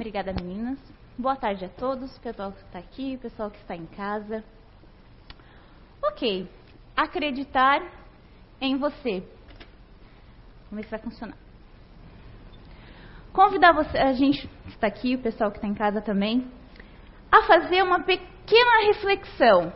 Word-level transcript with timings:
Obrigada, 0.00 0.32
meninas. 0.32 0.78
Boa 1.18 1.36
tarde 1.36 1.66
a 1.66 1.68
todos, 1.68 2.18
pessoal 2.20 2.52
que 2.52 2.62
está 2.62 2.78
aqui, 2.78 3.18
pessoal 3.18 3.50
que 3.50 3.58
está 3.58 3.76
em 3.76 3.84
casa. 3.84 4.42
Ok, 6.02 6.48
acreditar 6.96 7.82
em 8.62 8.78
você. 8.78 9.22
Vamos 10.70 10.72
ver 10.72 10.84
se 10.84 10.90
vai 10.90 11.00
funcionar. 11.00 11.36
Convidar 13.30 13.74
você, 13.74 13.98
a 13.98 14.14
gente 14.14 14.48
que 14.48 14.68
está 14.70 14.86
aqui, 14.86 15.16
o 15.16 15.22
pessoal 15.22 15.50
que 15.50 15.58
está 15.58 15.68
em 15.68 15.74
casa 15.74 16.00
também, 16.00 16.50
a 17.30 17.42
fazer 17.42 17.82
uma 17.82 18.00
pequena 18.00 18.86
reflexão. 18.86 19.70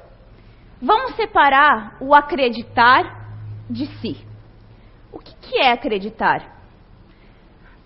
Vamos 0.80 1.16
separar 1.16 1.98
o 2.00 2.14
acreditar 2.14 3.28
de 3.68 3.84
si. 3.98 4.26
O 5.12 5.18
que, 5.18 5.34
que 5.36 5.60
é 5.60 5.72
acreditar? 5.72 6.50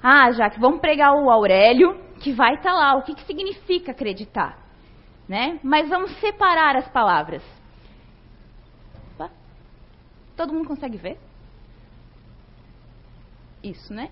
Ah, 0.00 0.30
já 0.30 0.48
que 0.48 0.60
vamos 0.60 0.80
pregar 0.80 1.12
o 1.14 1.28
Aurélio, 1.28 2.06
que 2.18 2.32
vai 2.32 2.54
estar 2.54 2.72
tá 2.72 2.76
lá. 2.76 2.94
O 2.96 3.02
que, 3.02 3.14
que 3.14 3.24
significa 3.24 3.92
acreditar? 3.92 4.58
Né? 5.28 5.60
Mas 5.62 5.88
vamos 5.88 6.10
separar 6.20 6.76
as 6.76 6.88
palavras. 6.88 7.42
Opa. 9.14 9.30
Todo 10.36 10.52
mundo 10.52 10.68
consegue 10.68 10.96
ver? 10.96 11.18
Isso, 13.62 13.92
né? 13.92 14.10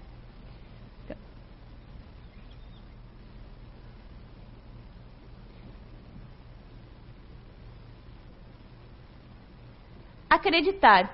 Acreditar. 10.29 11.11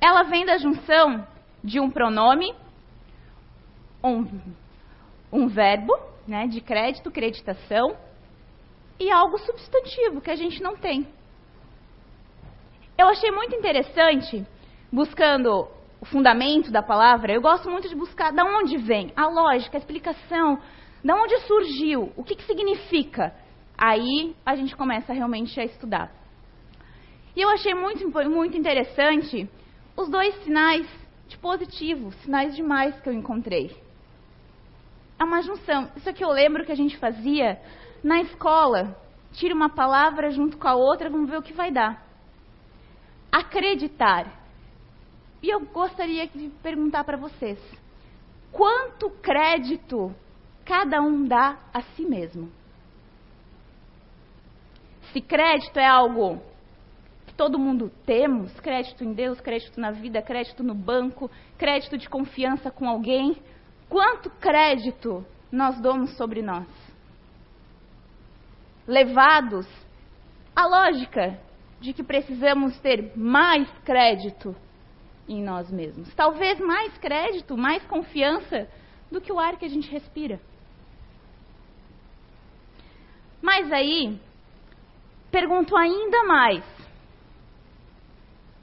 Ela 0.00 0.22
vem 0.24 0.44
da 0.44 0.58
junção 0.58 1.26
de 1.64 1.80
um 1.80 1.90
pronome, 1.90 2.54
um 4.02 4.24
um 5.32 5.48
verbo, 5.48 5.98
né, 6.28 6.46
de 6.46 6.60
crédito, 6.60 7.10
creditação, 7.10 7.96
e 9.00 9.10
algo 9.10 9.38
substantivo 9.38 10.20
que 10.20 10.30
a 10.30 10.36
gente 10.36 10.62
não 10.62 10.76
tem. 10.76 11.06
Eu 12.96 13.08
achei 13.08 13.30
muito 13.30 13.56
interessante, 13.56 14.46
buscando 14.92 15.66
o 16.00 16.04
fundamento 16.04 16.70
da 16.70 16.82
palavra, 16.82 17.32
eu 17.32 17.40
gosto 17.40 17.70
muito 17.70 17.88
de 17.88 17.96
buscar 17.96 18.32
de 18.32 18.42
onde 18.42 18.76
vem, 18.76 19.12
a 19.16 19.26
lógica, 19.26 19.76
a 19.76 19.80
explicação, 19.80 20.58
de 21.02 21.12
onde 21.12 21.38
surgiu, 21.40 22.12
o 22.16 22.22
que, 22.22 22.36
que 22.36 22.44
significa. 22.44 23.34
Aí 23.76 24.36
a 24.44 24.54
gente 24.54 24.76
começa 24.76 25.12
realmente 25.12 25.58
a 25.58 25.64
estudar. 25.64 26.12
E 27.34 27.40
eu 27.40 27.48
achei 27.48 27.74
muito, 27.74 28.08
muito 28.28 28.56
interessante 28.56 29.48
os 29.96 30.08
dois 30.08 30.34
sinais 30.44 30.86
de 31.26 31.38
positivo, 31.38 32.12
sinais 32.22 32.54
de 32.54 32.62
mais 32.62 33.00
que 33.00 33.08
eu 33.08 33.12
encontrei 33.12 33.81
é 35.22 35.24
uma 35.24 35.40
junção. 35.40 35.88
Isso 35.96 36.10
aqui 36.10 36.24
eu 36.24 36.30
lembro 36.30 36.64
que 36.66 36.72
a 36.72 36.76
gente 36.76 36.98
fazia 36.98 37.60
na 38.02 38.20
escola. 38.20 38.96
Tira 39.32 39.54
uma 39.54 39.70
palavra 39.70 40.30
junto 40.30 40.58
com 40.58 40.68
a 40.68 40.74
outra, 40.74 41.08
vamos 41.08 41.30
ver 41.30 41.38
o 41.38 41.42
que 41.42 41.52
vai 41.52 41.70
dar. 41.70 42.04
Acreditar. 43.30 44.42
E 45.42 45.48
eu 45.48 45.60
gostaria 45.60 46.26
de 46.26 46.48
perguntar 46.62 47.04
para 47.04 47.16
vocês: 47.16 47.58
quanto 48.50 49.10
crédito 49.22 50.14
cada 50.64 51.00
um 51.00 51.24
dá 51.24 51.56
a 51.72 51.80
si 51.82 52.04
mesmo? 52.04 52.50
Se 55.12 55.20
crédito 55.20 55.78
é 55.78 55.86
algo 55.86 56.42
que 57.26 57.34
todo 57.34 57.58
mundo 57.58 57.90
temos, 58.04 58.52
crédito 58.60 59.04
em 59.04 59.12
Deus, 59.12 59.40
crédito 59.40 59.80
na 59.80 59.90
vida, 59.90 60.20
crédito 60.20 60.62
no 60.62 60.74
banco, 60.74 61.30
crédito 61.56 61.96
de 61.96 62.08
confiança 62.08 62.70
com 62.70 62.88
alguém, 62.88 63.36
quanto 63.92 64.30
crédito 64.30 65.22
nós 65.52 65.78
damos 65.78 66.16
sobre 66.16 66.40
nós? 66.40 66.66
Levados 68.88 69.68
à 70.56 70.66
lógica 70.66 71.38
de 71.78 71.92
que 71.92 72.02
precisamos 72.02 72.80
ter 72.80 73.12
mais 73.14 73.70
crédito 73.84 74.56
em 75.28 75.44
nós 75.44 75.70
mesmos. 75.70 76.12
Talvez 76.14 76.58
mais 76.58 76.96
crédito, 76.96 77.54
mais 77.54 77.84
confiança 77.84 78.66
do 79.10 79.20
que 79.20 79.30
o 79.30 79.38
ar 79.38 79.58
que 79.58 79.66
a 79.66 79.68
gente 79.68 79.90
respira. 79.90 80.40
Mas 83.42 83.70
aí, 83.70 84.18
pergunto 85.30 85.76
ainda 85.76 86.24
mais, 86.24 86.64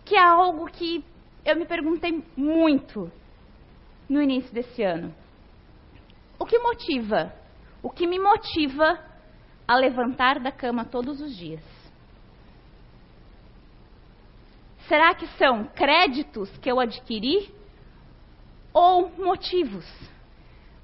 que 0.03 0.15
é 0.15 0.23
algo 0.23 0.65
que 0.71 1.05
eu 1.45 1.55
me 1.55 1.67
perguntei 1.67 2.23
muito 2.35 3.11
no 4.09 4.19
início 4.19 4.51
desse 4.51 4.81
ano. 4.81 5.13
Que 6.49 6.57
motiva? 6.57 7.31
O 7.83 7.91
que 7.91 8.07
me 8.07 8.17
motiva 8.17 8.99
a 9.67 9.75
levantar 9.75 10.39
da 10.39 10.51
cama 10.51 10.83
todos 10.83 11.21
os 11.21 11.37
dias? 11.37 11.61
Será 14.87 15.13
que 15.13 15.27
são 15.37 15.65
créditos 15.65 16.49
que 16.57 16.71
eu 16.71 16.79
adquiri 16.79 17.53
ou 18.73 19.11
motivos? 19.15 19.85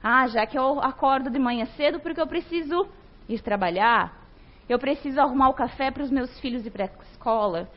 Ah, 0.03 0.27
já 0.27 0.45
que 0.45 0.55
eu 0.55 0.79
acordo 0.81 1.31
de 1.31 1.39
manhã 1.39 1.65
cedo 1.75 1.99
porque 1.99 2.21
eu 2.21 2.27
preciso 2.27 2.87
ir 3.27 3.41
trabalhar, 3.41 4.23
eu 4.69 4.77
preciso 4.77 5.19
arrumar 5.19 5.49
o 5.49 5.55
café 5.55 5.89
para 5.89 6.03
os 6.03 6.11
meus 6.11 6.39
filhos 6.39 6.63
ir 6.63 6.69
para 6.69 6.85
a 6.85 7.03
escola, 7.09 7.67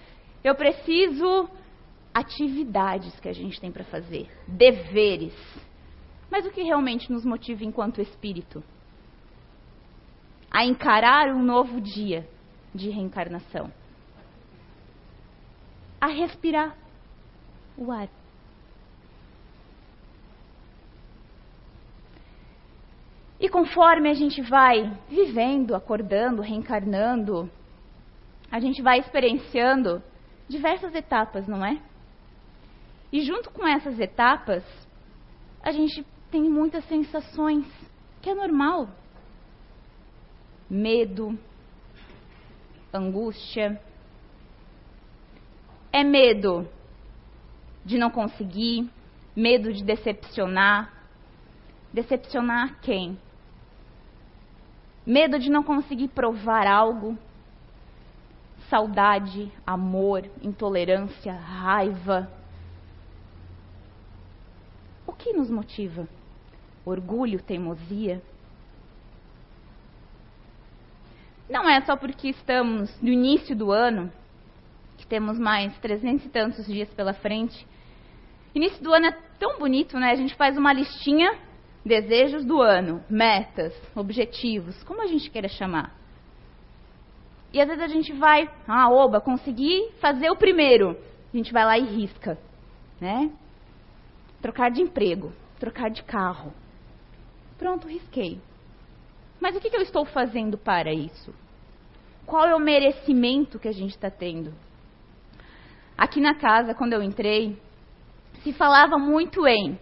eu 0.45 0.55
preciso 0.55 1.49
atividades 2.13 3.19
que 3.19 3.31
a 3.31 3.33
gente 3.33 3.59
tem 3.59 3.73
para 3.73 3.85
fazer, 3.85 4.31
deveres. 4.47 5.35
Mas 6.31 6.47
o 6.47 6.51
que 6.51 6.63
realmente 6.63 7.11
nos 7.11 7.25
motiva 7.25 7.65
enquanto 7.65 8.01
espírito? 8.01 8.63
A 10.51 10.65
encarar 10.65 11.29
um 11.29 11.43
novo 11.43 11.81
dia 11.81 12.29
de 12.75 12.91
reencarnação. 12.91 13.73
A 16.01 16.07
respirar 16.07 16.77
o 17.77 17.91
ar. 17.91 18.09
E 23.41 23.49
conforme 23.49 24.11
a 24.11 24.15
gente 24.15 24.43
vai 24.43 24.93
vivendo, 25.09 25.75
acordando, 25.75 26.43
reencarnando, 26.43 27.51
a 28.51 28.59
gente 28.59 28.83
vai 28.83 28.99
experienciando 28.99 30.03
diversas 30.49 30.95
etapas, 30.95 31.47
não 31.47 31.65
é? 31.65 31.81
E 33.13 33.21
junto 33.21 33.51
com 33.51 33.67
essas 33.67 33.99
etapas, 34.01 34.65
a 35.63 35.71
gente 35.71 36.05
tem 36.31 36.49
muitas 36.49 36.85
sensações, 36.87 37.67
que 38.21 38.31
é 38.31 38.35
normal. 38.35 38.89
Medo, 40.69 41.39
angústia. 42.93 43.81
É 45.91 46.05
medo 46.05 46.69
de 47.85 47.97
não 47.97 48.11
conseguir, 48.11 48.89
medo 49.35 49.73
de 49.73 49.83
decepcionar. 49.83 50.93
Decepcionar 51.93 52.79
quem? 52.83 53.19
Medo 55.07 55.39
de 55.39 55.51
não 55.51 55.63
conseguir 55.63 56.09
provar 56.09 56.67
algo. 56.67 57.17
Saudade, 58.69 59.51
amor, 59.67 60.29
intolerância, 60.43 61.33
raiva, 61.33 62.31
que 65.19 65.33
nos 65.33 65.51
motiva? 65.51 66.09
Orgulho, 66.85 67.43
teimosia? 67.43 68.23
Não 71.49 71.69
é 71.69 71.81
só 71.83 71.97
porque 71.97 72.29
estamos 72.29 72.91
no 73.01 73.09
início 73.09 73.57
do 73.57 73.73
ano, 73.73 74.13
que 74.97 75.07
temos 75.07 75.39
mais 75.39 75.77
trezentos 75.79 76.27
e 76.27 76.29
tantos 76.29 76.67
dias 76.67 76.89
pela 76.91 77.15
frente. 77.15 77.67
Início 78.55 78.83
do 78.83 78.93
ano 78.93 79.07
é 79.07 79.13
tão 79.39 79.59
bonito, 79.59 79.99
né? 79.99 80.11
A 80.11 80.17
gente 80.17 80.35
faz 80.35 80.59
uma 80.59 80.73
listinha, 80.73 81.39
desejos 81.85 82.45
do 82.45 82.61
ano, 82.61 83.03
metas, 83.09 83.75
objetivos, 83.95 84.83
como 84.85 85.03
a 85.03 85.07
gente 85.07 85.31
queira 85.31 85.49
chamar. 85.49 85.97
E 87.53 87.61
às 87.61 87.69
vezes 87.69 87.83
a 87.83 87.89
gente 87.89 88.13
vai, 88.13 88.49
ah, 88.67 88.91
oba, 88.91 89.21
consegui 89.21 89.91
fazer 90.01 90.31
o 90.31 90.37
primeiro. 90.37 90.97
A 91.33 91.37
gente 91.37 91.53
vai 91.53 91.65
lá 91.65 91.79
e 91.79 91.85
risca, 91.85 92.39
né? 93.01 93.31
trocar 94.41 94.71
de 94.71 94.83
emprego, 94.83 95.33
trocar 95.59 95.91
de 95.91 96.03
carro. 96.03 96.53
Pronto, 97.59 97.89
risquei. 97.89 98.41
Mas 99.41 99.57
o 99.57 99.61
que, 99.61 99.75
eu 99.75 99.83
estou 99.83 100.05
fazendo 100.05 100.57
para 100.57 100.93
isso? 100.93 101.35
Qual 102.25 102.47
é 102.47 102.55
o 102.55 102.61
merecimento 102.61 103.59
que 103.59 103.69
a 103.69 103.73
gente 103.73 103.91
está 103.91 104.11
tendo? 104.11 104.55
Aqui 105.97 106.21
na 106.21 106.35
casa, 106.35 106.75
quando 106.75 106.93
eu 106.93 107.03
entrei, 107.03 107.61
se 108.43 108.53
falava 108.53 108.97
muito 108.97 109.47
em 109.47 109.79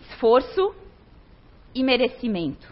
esforço 0.00 0.74
e 1.74 1.82
merecimento. 1.82 2.70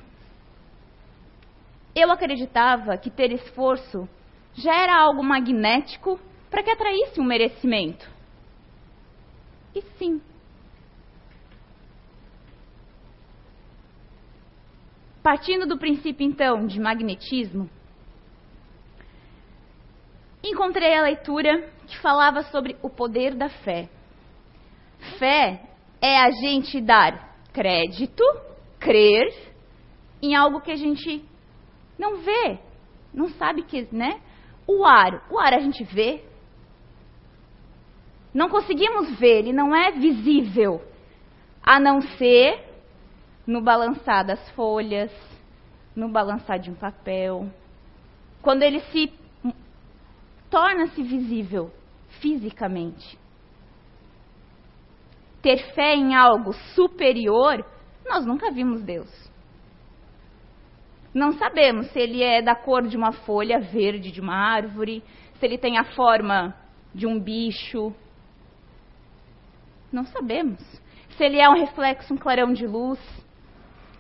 Eu 1.95 2.11
acreditava 2.11 2.97
que 2.99 3.11
ter 3.11 3.33
esforço 3.33 4.09
já 4.55 4.75
era 4.75 5.01
algo 5.01 5.23
magnético 5.23 6.21
para 6.51 6.63
que 6.63 6.71
atraísse 6.71 7.21
um 7.21 7.25
merecimento. 7.25 8.09
E 9.75 9.83
sim, 9.99 10.21
Partindo 15.23 15.67
do 15.67 15.79
princípio, 15.79 16.27
então, 16.27 16.67
de 16.67 16.81
magnetismo, 16.81 17.69
encontrei 20.43 20.95
a 20.95 21.03
leitura 21.03 21.71
que 21.87 21.99
falava 21.99 22.43
sobre 22.45 22.77
o 22.83 22.89
poder 22.89 23.35
da 23.35 23.49
fé. 23.49 23.89
Fé 25.19 25.63
é 26.01 26.19
a 26.19 26.31
gente 26.31 26.81
dar 26.81 27.37
crédito, 27.53 28.23
crer 28.79 29.33
em 30.23 30.35
algo 30.35 30.61
que 30.61 30.71
a 30.71 30.77
gente 30.77 31.23
não 31.99 32.19
vê, 32.19 32.59
não 33.13 33.29
sabe 33.31 33.63
que, 33.63 33.87
né? 33.95 34.21
O 34.67 34.87
ar, 34.87 35.27
o 35.31 35.39
ar 35.39 35.53
a 35.53 35.61
gente 35.61 35.85
vê. 35.85 36.25
Não 38.33 38.49
conseguimos 38.49 39.19
ver, 39.19 39.41
ele 39.41 39.53
não 39.53 39.75
é 39.75 39.91
visível, 39.91 40.81
a 41.63 41.79
não 41.79 42.01
ser 42.01 42.70
no 43.51 43.61
balançar 43.61 44.25
das 44.25 44.49
folhas, 44.51 45.11
no 45.95 46.09
balançar 46.09 46.61
de 46.61 46.71
um 46.71 46.75
papel. 46.75 47.51
Quando 48.41 48.63
ele 48.63 48.79
se 48.93 49.13
torna-se 50.49 51.03
visível 51.03 51.73
fisicamente. 52.21 53.19
Ter 55.43 55.59
fé 55.75 55.97
em 55.97 56.15
algo 56.15 56.53
superior, 56.75 57.65
nós 58.09 58.25
nunca 58.25 58.53
vimos 58.53 58.85
Deus. 58.85 59.11
Não 61.13 61.33
sabemos 61.33 61.91
se 61.91 61.99
ele 61.99 62.23
é 62.23 62.41
da 62.41 62.55
cor 62.55 62.87
de 62.87 62.97
uma 62.97 63.11
folha 63.11 63.59
verde 63.59 64.13
de 64.13 64.21
uma 64.21 64.37
árvore, 64.37 65.03
se 65.41 65.45
ele 65.45 65.59
tem 65.59 65.77
a 65.77 65.93
forma 65.95 66.55
de 66.95 67.05
um 67.05 67.19
bicho. 67.19 67.93
Não 69.91 70.05
sabemos. 70.05 70.61
Se 71.17 71.25
ele 71.25 71.41
é 71.41 71.49
um 71.49 71.55
reflexo, 71.55 72.15
um 72.15 72.17
clarão 72.17 72.53
de 72.53 72.65
luz. 72.65 73.01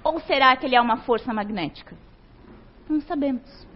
Ou 0.02 0.20
será 0.20 0.56
que 0.56 0.66
ele 0.66 0.76
é 0.76 0.80
uma 0.80 0.98
força 0.98 1.32
magnética? 1.32 1.96
Não 2.88 3.00
sabemos. 3.00 3.66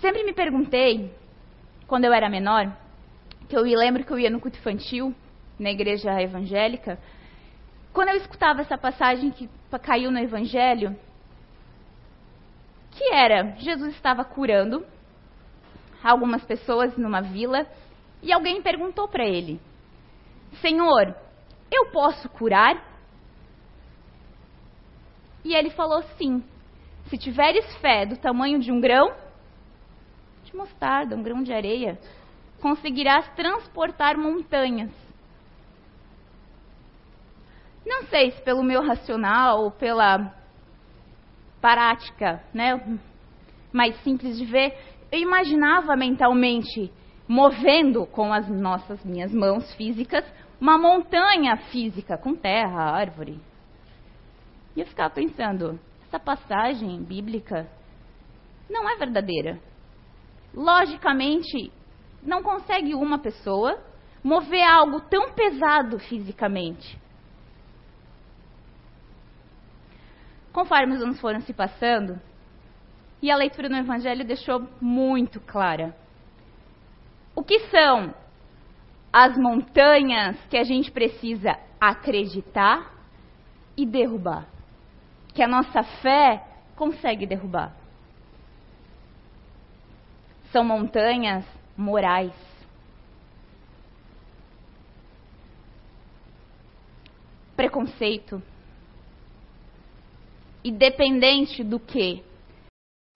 Sempre 0.00 0.24
me 0.24 0.32
perguntei, 0.32 1.14
quando 1.86 2.06
eu 2.06 2.12
era 2.12 2.28
menor, 2.28 2.74
que 3.48 3.56
eu 3.56 3.62
lembro 3.62 4.04
que 4.04 4.10
eu 4.10 4.18
ia 4.18 4.30
no 4.30 4.40
culto 4.40 4.58
infantil, 4.58 5.14
na 5.58 5.70
igreja 5.70 6.20
evangélica, 6.22 6.98
quando 7.92 8.08
eu 8.08 8.16
escutava 8.16 8.62
essa 8.62 8.78
passagem 8.78 9.30
que 9.30 9.48
caiu 9.82 10.10
no 10.10 10.18
evangelho, 10.18 10.96
que 12.92 13.12
era 13.12 13.54
Jesus 13.58 13.94
estava 13.94 14.24
curando 14.24 14.86
algumas 16.02 16.42
pessoas 16.44 16.96
numa 16.96 17.20
vila 17.20 17.66
e 18.22 18.32
alguém 18.32 18.62
perguntou 18.62 19.06
para 19.06 19.24
ele: 19.24 19.60
Senhor, 20.60 21.14
eu 21.70 21.86
posso 21.86 22.28
curar? 22.28 22.82
E 25.44 25.54
ele 25.54 25.70
falou: 25.70 26.02
Sim. 26.18 26.42
Se 27.06 27.18
tiveres 27.18 27.76
fé 27.78 28.06
do 28.06 28.16
tamanho 28.16 28.60
de 28.60 28.70
um 28.70 28.80
grão 28.80 29.12
de 30.44 30.56
mostarda, 30.56 31.16
um 31.16 31.22
grão 31.22 31.42
de 31.42 31.52
areia, 31.52 31.98
conseguirás 32.60 33.28
transportar 33.34 34.16
montanhas. 34.16 34.90
Não 37.84 38.04
sei 38.04 38.30
se 38.30 38.42
pelo 38.42 38.62
meu 38.62 38.82
racional 38.82 39.64
ou 39.64 39.70
pela 39.70 40.34
prática, 41.60 42.42
né, 42.54 42.98
mais 43.72 43.96
simples 44.02 44.38
de 44.38 44.44
ver, 44.44 44.76
eu 45.10 45.18
imaginava 45.18 45.96
mentalmente 45.96 46.92
movendo 47.26 48.06
com 48.06 48.32
as 48.32 48.48
nossas 48.48 49.04
minhas 49.04 49.32
mãos 49.32 49.72
físicas 49.74 50.24
uma 50.60 50.76
montanha 50.76 51.56
física 51.70 52.18
com 52.18 52.34
terra, 52.34 52.92
árvore. 52.92 53.40
E 54.76 54.80
eu 54.80 54.86
ficava 54.86 55.08
pensando, 55.10 55.80
essa 56.06 56.20
passagem 56.20 57.02
bíblica 57.02 57.66
não 58.68 58.88
é 58.88 58.96
verdadeira. 58.96 59.58
Logicamente, 60.54 61.72
não 62.22 62.42
consegue 62.42 62.94
uma 62.94 63.18
pessoa 63.18 63.82
mover 64.22 64.62
algo 64.62 65.00
tão 65.00 65.32
pesado 65.32 65.98
fisicamente. 65.98 67.00
Conforme 70.52 70.96
os 70.96 71.02
anos 71.02 71.20
foram 71.20 71.40
se 71.40 71.54
passando, 71.54 72.20
e 73.22 73.30
a 73.30 73.36
leitura 73.36 73.68
no 73.68 73.76
Evangelho 73.76 74.24
deixou 74.24 74.68
muito 74.80 75.40
clara. 75.40 75.94
O 77.34 77.42
que 77.42 77.60
são 77.68 78.14
as 79.12 79.36
montanhas 79.36 80.36
que 80.48 80.56
a 80.56 80.62
gente 80.62 80.90
precisa 80.90 81.58
acreditar 81.80 82.94
e 83.76 83.84
derrubar? 83.84 84.46
Que 85.34 85.42
a 85.42 85.48
nossa 85.48 85.82
fé 85.82 86.44
consegue 86.76 87.26
derrubar. 87.26 87.74
São 90.52 90.64
montanhas 90.64 91.44
morais. 91.76 92.32
Preconceito. 97.56 98.42
Independente 100.64 101.64
do 101.64 101.78
que. 101.78 102.22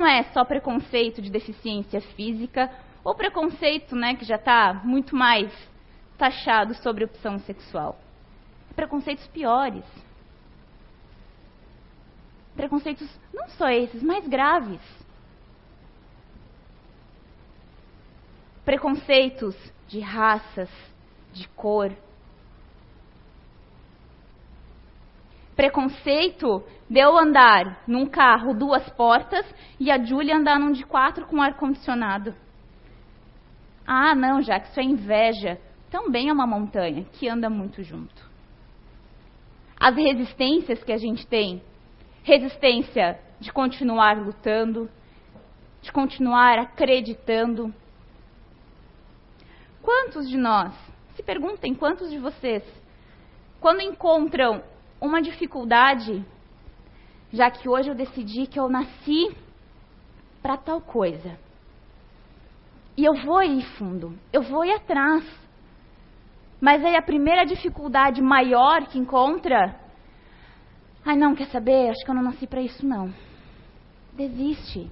Não 0.00 0.06
é 0.06 0.24
só 0.32 0.44
preconceito 0.44 1.22
de 1.22 1.30
deficiência 1.30 2.00
física 2.00 2.70
ou 3.04 3.14
preconceito, 3.14 3.94
né, 3.94 4.14
que 4.14 4.24
já 4.24 4.36
está 4.36 4.80
muito 4.84 5.14
mais 5.14 5.52
taxado 6.18 6.74
sobre 6.74 7.04
opção 7.04 7.38
sexual. 7.40 7.98
Preconceitos 8.74 9.26
piores. 9.28 9.84
Preconceitos 12.56 13.08
não 13.32 13.48
só 13.48 13.68
esses, 13.68 14.02
mais 14.02 14.26
graves 14.26 14.80
preconceitos 18.64 19.54
de 19.86 20.00
raças, 20.00 20.70
de 21.32 21.46
cor. 21.48 21.92
Preconceito 25.54 26.64
de 26.88 26.98
eu 26.98 27.16
andar 27.16 27.82
num 27.86 28.06
carro 28.06 28.54
duas 28.54 28.88
portas 28.90 29.46
e 29.78 29.90
a 29.90 30.02
Júlia 30.02 30.36
andar 30.36 30.58
num 30.58 30.72
de 30.72 30.84
quatro 30.84 31.26
com 31.26 31.40
ar-condicionado. 31.40 32.34
Ah, 33.86 34.14
não, 34.14 34.42
já 34.42 34.58
que 34.58 34.70
isso 34.70 34.80
é 34.80 34.82
inveja. 34.82 35.60
Também 35.94 36.28
é 36.28 36.32
uma 36.32 36.44
montanha 36.44 37.04
que 37.12 37.28
anda 37.28 37.48
muito 37.48 37.84
junto. 37.84 38.28
As 39.78 39.94
resistências 39.94 40.82
que 40.82 40.90
a 40.90 40.98
gente 40.98 41.24
tem 41.24 41.62
resistência 42.24 43.20
de 43.38 43.52
continuar 43.52 44.18
lutando, 44.18 44.90
de 45.80 45.92
continuar 45.92 46.58
acreditando, 46.58 47.72
Quantos 49.80 50.28
de 50.28 50.36
nós, 50.36 50.74
se 51.14 51.22
perguntem 51.22 51.74
quantos 51.74 52.10
de 52.10 52.18
vocês, 52.18 52.64
quando 53.60 53.82
encontram 53.82 54.64
uma 55.00 55.22
dificuldade, 55.22 56.24
já 57.32 57.50
que 57.52 57.68
hoje 57.68 57.90
eu 57.90 57.94
decidi 57.94 58.48
que 58.48 58.58
eu 58.58 58.68
nasci 58.68 59.32
para 60.42 60.56
tal 60.56 60.80
coisa, 60.80 61.38
e 62.96 63.04
eu 63.04 63.14
vou 63.14 63.42
ir 63.42 63.62
fundo, 63.76 64.18
eu 64.32 64.42
vou 64.42 64.64
ir 64.64 64.72
atrás. 64.72 65.43
Mas 66.64 66.82
aí 66.82 66.96
a 66.96 67.02
primeira 67.02 67.44
dificuldade 67.44 68.22
maior 68.22 68.86
que 68.86 68.98
encontra, 68.98 69.78
ai 71.04 71.14
não, 71.14 71.34
quer 71.34 71.48
saber? 71.48 71.90
Acho 71.90 72.02
que 72.02 72.10
eu 72.10 72.14
não 72.14 72.22
nasci 72.22 72.46
para 72.46 72.62
isso 72.62 72.86
não. 72.86 73.12
Desiste. 74.14 74.90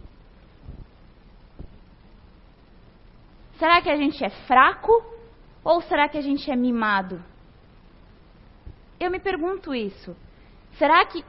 Será 3.59 3.81
que 3.81 3.89
a 3.89 3.97
gente 3.97 4.23
é 4.23 4.29
fraco 4.47 4.93
ou 5.65 5.81
será 5.81 6.11
que 6.11 6.19
a 6.19 6.21
gente 6.21 6.51
é 6.51 6.55
mimado? 6.55 7.25
Eu 9.01 9.11
me 9.11 9.19
pergunto 9.19 9.75
isso. 9.75 10.15
Será 10.73 11.07
que 11.07 11.25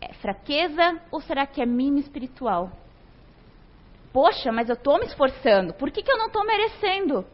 é 0.00 0.12
fraqueza 0.14 1.00
ou 1.12 1.20
será 1.20 1.46
que 1.46 1.62
é 1.62 1.64
mimo 1.64 1.98
espiritual? 1.98 2.72
Poxa, 4.12 4.50
mas 4.50 4.68
eu 4.68 4.74
estou 4.74 4.98
me 4.98 5.06
esforçando, 5.06 5.74
por 5.74 5.92
que, 5.92 6.02
que 6.02 6.10
eu 6.10 6.18
não 6.18 6.26
estou 6.26 6.44
merecendo? 6.44 7.24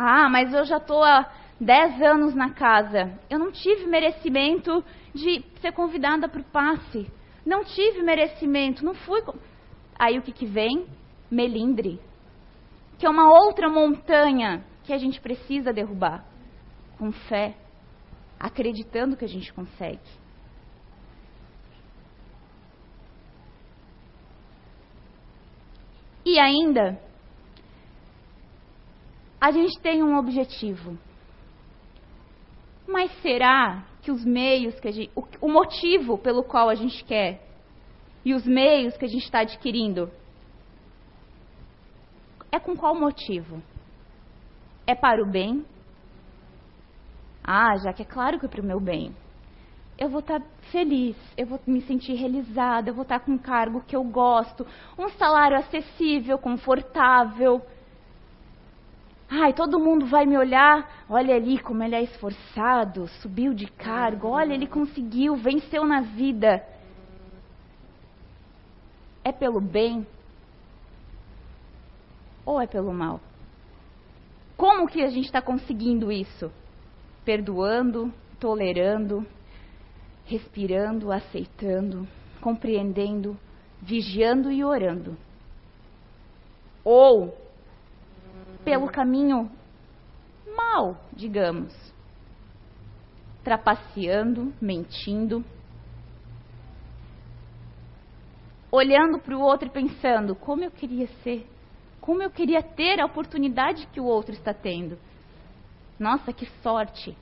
Ah, 0.00 0.28
mas 0.28 0.52
eu 0.54 0.64
já 0.64 0.76
estou 0.76 1.02
há 1.02 1.28
10 1.60 2.00
anos 2.02 2.34
na 2.34 2.50
casa. 2.50 3.12
Eu 3.28 3.38
não 3.38 3.50
tive 3.50 3.86
merecimento 3.86 4.84
de 5.12 5.44
ser 5.60 5.72
convidada 5.72 6.28
para 6.28 6.40
o 6.40 6.44
passe. 6.44 7.10
Não 7.44 7.64
tive 7.64 8.02
merecimento, 8.02 8.84
não 8.84 8.94
fui. 8.94 9.20
Aí 9.98 10.16
o 10.16 10.22
que, 10.22 10.30
que 10.30 10.46
vem? 10.46 10.86
melindre, 11.30 12.00
que 12.98 13.06
é 13.06 13.08
uma 13.08 13.30
outra 13.30 13.68
montanha 13.68 14.64
que 14.84 14.92
a 14.92 14.98
gente 14.98 15.20
precisa 15.20 15.72
derrubar 15.72 16.24
com 16.98 17.12
fé, 17.12 17.54
acreditando 18.40 19.16
que 19.16 19.24
a 19.24 19.28
gente 19.28 19.52
consegue. 19.52 20.00
E 26.24 26.38
ainda, 26.38 27.00
a 29.40 29.50
gente 29.50 29.78
tem 29.80 30.02
um 30.02 30.16
objetivo. 30.18 30.98
Mas 32.86 33.10
será 33.20 33.84
que 34.02 34.10
os 34.10 34.24
meios 34.24 34.78
que 34.80 34.88
a 34.88 34.90
gente, 34.90 35.10
o, 35.14 35.22
o 35.42 35.48
motivo 35.48 36.18
pelo 36.18 36.42
qual 36.42 36.68
a 36.68 36.74
gente 36.74 37.04
quer 37.04 37.46
e 38.24 38.34
os 38.34 38.46
meios 38.46 38.96
que 38.96 39.04
a 39.04 39.08
gente 39.08 39.24
está 39.24 39.40
adquirindo 39.40 40.10
é 42.50 42.58
com 42.58 42.76
qual 42.76 42.94
motivo? 42.94 43.62
É 44.86 44.94
para 44.94 45.22
o 45.22 45.30
bem? 45.30 45.64
Ah, 47.44 47.76
já 47.76 47.92
que 47.92 48.02
é 48.02 48.04
claro 48.04 48.38
que 48.38 48.46
é 48.46 48.48
para 48.48 48.62
o 48.62 48.64
meu 48.64 48.80
bem. 48.80 49.14
Eu 49.98 50.08
vou 50.08 50.20
estar 50.20 50.40
feliz, 50.70 51.16
eu 51.36 51.46
vou 51.46 51.60
me 51.66 51.82
sentir 51.82 52.14
realizada, 52.14 52.88
eu 52.88 52.94
vou 52.94 53.02
estar 53.02 53.20
com 53.20 53.32
um 53.32 53.38
cargo 53.38 53.82
que 53.82 53.96
eu 53.96 54.04
gosto, 54.04 54.66
um 54.98 55.08
salário 55.10 55.56
acessível, 55.58 56.38
confortável. 56.38 57.60
Ai, 59.30 59.52
todo 59.52 59.78
mundo 59.78 60.06
vai 60.06 60.24
me 60.24 60.38
olhar, 60.38 61.04
olha 61.08 61.34
ali 61.34 61.58
como 61.58 61.82
ele 61.82 61.94
é 61.94 62.02
esforçado, 62.02 63.06
subiu 63.20 63.52
de 63.52 63.66
cargo, 63.66 64.28
olha, 64.28 64.54
ele 64.54 64.66
conseguiu, 64.66 65.36
venceu 65.36 65.84
na 65.84 66.00
vida. 66.00 66.64
É 69.22 69.30
pelo 69.30 69.60
bem 69.60 70.06
ou 72.46 72.58
é 72.58 72.66
pelo 72.66 72.94
mal? 72.94 73.20
Como 74.56 74.88
que 74.88 75.02
a 75.02 75.08
gente 75.08 75.26
está 75.26 75.42
conseguindo 75.42 76.10
isso? 76.10 76.50
Perdoando, 77.22 78.10
tolerando, 78.40 79.26
respirando, 80.24 81.12
aceitando, 81.12 82.08
compreendendo, 82.40 83.38
vigiando 83.82 84.50
e 84.50 84.64
orando. 84.64 85.14
Ou 86.82 87.36
pelo 88.64 88.88
caminho 88.88 89.50
mal, 90.56 91.00
digamos, 91.12 91.72
trapaceando, 93.44 94.52
mentindo, 94.60 95.44
olhando 98.70 99.18
para 99.18 99.36
o 99.36 99.40
outro 99.40 99.68
e 99.68 99.70
pensando: 99.70 100.34
como 100.34 100.64
eu 100.64 100.70
queria 100.70 101.06
ser 101.22 101.46
como 102.08 102.22
eu 102.22 102.30
queria 102.30 102.62
ter 102.62 102.98
a 103.00 103.04
oportunidade 103.04 103.86
que 103.88 104.00
o 104.00 104.04
outro 104.06 104.32
está 104.32 104.54
tendo. 104.54 104.98
Nossa, 105.98 106.32
que 106.32 106.46
sorte! 106.62 107.14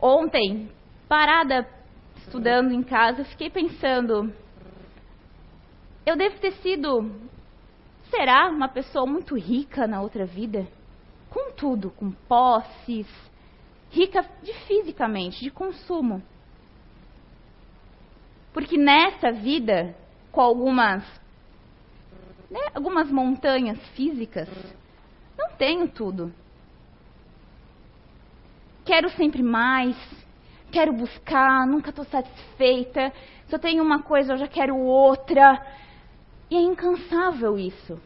Ontem, 0.00 0.70
parada 1.06 1.68
estudando 2.16 2.72
em 2.72 2.82
casa, 2.82 3.26
fiquei 3.26 3.50
pensando: 3.50 4.32
eu 6.06 6.16
devo 6.16 6.38
ter 6.38 6.52
sido, 6.54 7.10
será, 8.10 8.48
uma 8.48 8.68
pessoa 8.68 9.06
muito 9.06 9.36
rica 9.36 9.86
na 9.86 10.00
outra 10.00 10.26
vida? 10.26 10.66
Com 11.30 11.52
tudo, 11.52 11.90
com 11.90 12.10
posses, 12.10 13.06
rica 13.90 14.24
de 14.42 14.52
fisicamente, 14.66 15.40
de 15.40 15.50
consumo. 15.50 16.22
Porque 18.52 18.76
nessa 18.76 19.32
vida, 19.32 19.96
com 20.30 20.40
algumas, 20.40 21.02
né, 22.50 22.60
algumas 22.74 23.10
montanhas 23.10 23.78
físicas, 23.90 24.48
não 25.36 25.50
tenho 25.56 25.88
tudo. 25.88 26.32
Quero 28.84 29.08
sempre 29.10 29.42
mais, 29.42 29.96
quero 30.70 30.92
buscar, 30.92 31.66
nunca 31.66 31.90
estou 31.90 32.04
satisfeita. 32.04 33.12
Se 33.46 33.54
eu 33.54 33.58
tenho 33.58 33.82
uma 33.82 34.02
coisa, 34.02 34.34
eu 34.34 34.36
já 34.36 34.46
quero 34.46 34.76
outra. 34.76 35.60
E 36.50 36.56
é 36.56 36.60
incansável 36.60 37.58
isso. 37.58 38.00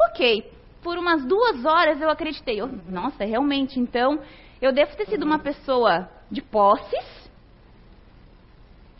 Ok, 0.00 0.50
por 0.82 0.98
umas 0.98 1.24
duas 1.24 1.64
horas 1.64 2.00
eu 2.00 2.10
acreditei. 2.10 2.60
Eu, 2.60 2.68
nossa, 2.88 3.24
realmente, 3.24 3.80
então 3.80 4.20
eu 4.60 4.72
devo 4.72 4.96
ter 4.96 5.06
sido 5.06 5.24
uma 5.24 5.38
pessoa 5.38 6.08
de 6.30 6.42
posses, 6.42 7.30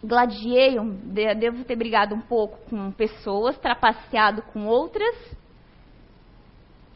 gladiei, 0.02 0.76
devo 1.38 1.64
ter 1.64 1.76
brigado 1.76 2.14
um 2.14 2.20
pouco 2.20 2.58
com 2.68 2.92
pessoas, 2.92 3.58
trapaceado 3.58 4.42
com 4.42 4.66
outras. 4.66 5.14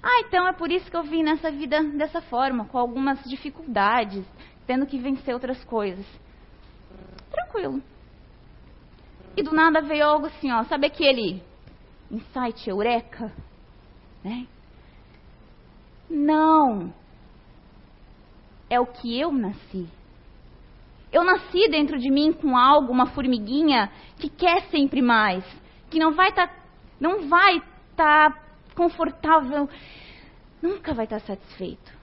Ah, 0.03 0.21
então 0.27 0.47
é 0.47 0.53
por 0.53 0.71
isso 0.71 0.91
que 0.91 0.97
eu 0.97 1.03
vim 1.03 1.23
nessa 1.23 1.51
vida 1.51 1.83
dessa 1.83 2.21
forma, 2.21 2.67
com 2.67 2.79
algumas 2.79 3.23
dificuldades, 3.25 4.25
tendo 4.67 4.87
que 4.87 4.99
vencer 4.99 5.35
outras 5.35 5.63
coisas. 5.65 6.07
Tranquilo. 7.31 7.83
E 9.39 9.43
do 9.45 9.53
nada 9.53 9.81
veio 9.81 10.05
algo 10.05 10.27
assim, 10.27 10.51
ó, 10.51 10.65
sabe 10.65 10.89
aquele 10.89 11.41
insight 12.11 12.69
eureka? 12.69 13.33
Né? 14.25 14.49
Não. 16.11 16.93
É 18.69 18.81
o 18.81 18.87
que 18.87 19.17
eu 19.17 19.31
nasci. 19.31 19.87
Eu 21.13 21.23
nasci 21.23 21.69
dentro 21.69 22.01
de 22.01 22.11
mim 22.11 22.33
com 22.33 22.57
algo, 22.57 22.93
uma 22.93 23.07
formiguinha 23.07 23.93
que 24.19 24.29
quer 24.29 24.63
sempre 24.73 25.01
mais, 25.01 25.45
que 25.89 26.01
não 26.01 26.15
vai 26.15 26.31
estar, 26.31 26.49
tá, 26.49 26.55
não 26.99 27.29
vai 27.29 27.59
estar 27.59 28.33
tá 28.33 28.43
confortável, 28.75 29.69
nunca 30.61 30.93
vai 30.93 31.05
estar 31.05 31.21
tá 31.21 31.27
satisfeito. 31.27 31.97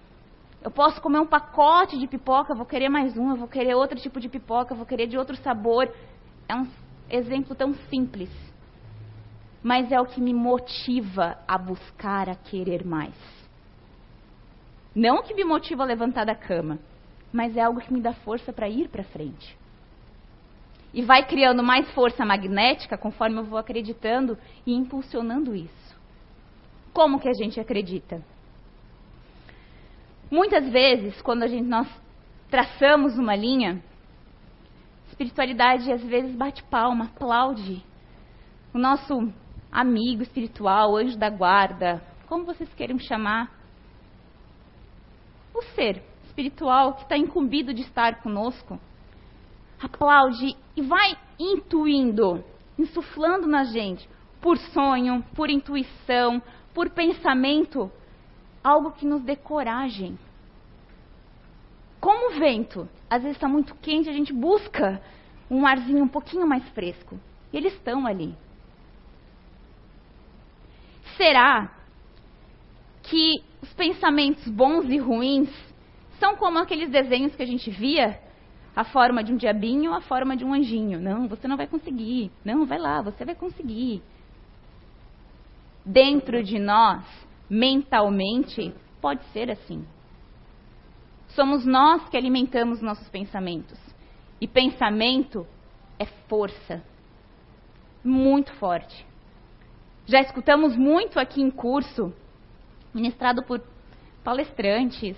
Eu 0.64 0.72
posso 0.72 1.02
comer 1.02 1.20
um 1.20 1.28
pacote 1.28 2.00
de 2.00 2.08
pipoca, 2.08 2.56
vou 2.56 2.66
querer 2.66 2.88
mais 2.88 3.18
um, 3.18 3.32
eu 3.32 3.36
vou 3.36 3.50
querer 3.50 3.76
outro 3.76 4.00
tipo 4.00 4.22
de 4.22 4.30
pipoca, 4.30 4.74
vou 4.74 4.86
querer 4.86 5.08
de 5.08 5.18
outro 5.18 5.36
sabor. 5.36 5.92
É 6.48 6.56
um 6.56 6.66
exemplo 7.10 7.56
tão 7.56 7.74
simples, 7.90 8.30
mas 9.64 9.92
é 9.92 10.00
o 10.00 10.06
que 10.06 10.22
me 10.22 10.34
motiva 10.34 11.38
a 11.48 11.58
buscar, 11.58 12.30
a 12.30 12.36
querer 12.36 12.86
mais. 12.86 13.16
Não 14.94 15.18
o 15.18 15.24
que 15.24 15.34
me 15.34 15.44
motiva 15.44 15.84
a 15.84 15.86
levantar 15.86 16.26
da 16.26 16.36
cama 16.36 16.80
mas 17.36 17.58
é 17.58 17.62
algo 17.62 17.82
que 17.82 17.92
me 17.92 18.00
dá 18.00 18.14
força 18.14 18.54
para 18.54 18.70
ir 18.70 18.88
para 18.88 19.04
frente. 19.04 19.58
E 20.94 21.02
vai 21.02 21.28
criando 21.28 21.62
mais 21.62 21.92
força 21.92 22.26
magnética 22.26 22.98
conforme 22.98 23.40
eu 23.40 23.44
vou 23.44 23.60
acreditando 23.60 24.38
e 24.66 24.74
impulsionando 24.74 25.54
isso. 25.54 26.00
Como 26.94 27.20
que 27.20 27.28
a 27.28 27.34
gente 27.34 27.60
acredita? 27.60 28.24
Muitas 30.32 30.70
vezes, 30.70 31.22
quando 31.22 31.44
gente 31.48 31.68
nós 31.68 31.88
traçamos 32.50 33.18
uma 33.18 33.36
linha, 33.36 33.84
espiritualidade 35.16 35.90
às 35.92 36.04
vezes 36.04 36.36
bate 36.36 36.62
palma, 36.64 37.06
aplaude. 37.06 37.82
O 38.74 38.78
nosso 38.78 39.32
amigo 39.72 40.22
espiritual, 40.22 40.98
anjo 40.98 41.18
da 41.18 41.30
guarda, 41.30 42.04
como 42.28 42.46
vocês 42.46 42.72
queiram 42.74 43.00
chamar, 43.00 43.50
o 45.54 45.62
ser 45.74 46.04
espiritual 46.26 46.96
que 46.96 47.04
está 47.04 47.18
incumbido 47.18 47.74
de 47.74 47.82
estar 47.82 48.22
conosco, 48.22 48.78
aplaude 49.82 50.58
e 50.76 50.82
vai 50.82 51.18
intuindo, 51.40 52.44
insuflando 52.78 53.48
na 53.48 53.64
gente, 53.64 54.10
por 54.42 54.58
sonho, 54.58 55.24
por 55.34 55.50
intuição, 55.50 56.42
por 56.74 56.90
pensamento, 56.90 57.90
algo 58.62 58.92
que 58.92 59.06
nos 59.06 59.22
dê 59.22 59.38
coragem. 59.38 60.20
Como 62.06 62.36
o 62.36 62.40
vento, 62.40 62.88
às 63.10 63.24
vezes 63.24 63.36
está 63.36 63.48
muito 63.48 63.74
quente, 63.82 64.08
a 64.08 64.14
gente 64.14 64.32
busca 64.32 65.02
um 65.50 65.66
arzinho 65.66 66.04
um 66.04 66.08
pouquinho 66.08 66.46
mais 66.46 66.64
fresco. 66.70 67.20
E 67.52 67.58
eles 67.58 67.74
estão 67.74 68.06
ali. 68.06 68.36
Será 71.18 71.72
que 73.02 73.44
os 73.60 73.74
pensamentos 73.74 74.48
bons 74.48 74.86
e 74.86 75.00
ruins 75.00 75.50
são 76.20 76.36
como 76.36 76.60
aqueles 76.60 76.92
desenhos 76.92 77.36
que 77.36 77.42
a 77.42 77.48
gente 77.48 77.72
via, 77.72 78.22
a 78.76 78.84
forma 78.84 79.24
de 79.24 79.34
um 79.34 79.38
diabinho, 79.38 79.92
a 79.92 80.02
forma 80.02 80.38
de 80.38 80.46
um 80.46 80.54
anjinho. 80.54 81.00
Não, 81.00 81.28
você 81.28 81.48
não 81.48 81.58
vai 81.58 81.66
conseguir. 81.66 82.32
Não, 82.46 82.68
vai 82.68 82.78
lá, 82.78 83.02
você 83.02 83.26
vai 83.26 83.34
conseguir. 83.34 84.04
Dentro 85.84 86.44
de 86.44 86.60
nós, 86.60 87.04
mentalmente, 87.50 88.72
pode 89.02 89.26
ser 89.34 89.50
assim. 89.50 89.84
Somos 91.36 91.66
nós 91.66 92.08
que 92.08 92.16
alimentamos 92.16 92.82
nossos 92.82 93.10
pensamentos. 93.10 93.78
E 94.40 94.48
pensamento 94.48 95.46
é 96.00 96.06
força. 96.28 96.82
Muito 98.02 98.54
forte. 98.54 99.06
Já 100.06 100.22
escutamos 100.22 100.78
muito 100.78 101.20
aqui 101.20 101.42
em 101.42 101.52
curso, 101.52 102.14
ministrado 102.94 103.44
por 103.44 103.62
palestrantes, 104.24 105.18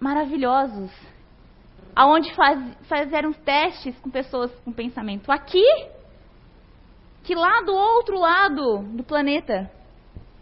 maravilhosos, 0.00 0.90
aonde 1.94 2.32
faz, 2.34 2.58
fizeram 2.82 3.32
testes 3.32 3.98
com 3.98 4.10
pessoas 4.10 4.50
com 4.60 4.72
pensamento 4.72 5.30
aqui, 5.30 5.66
que 7.24 7.34
lá 7.34 7.60
do 7.62 7.74
outro 7.74 8.18
lado 8.18 8.78
do 8.96 9.04
planeta, 9.04 9.70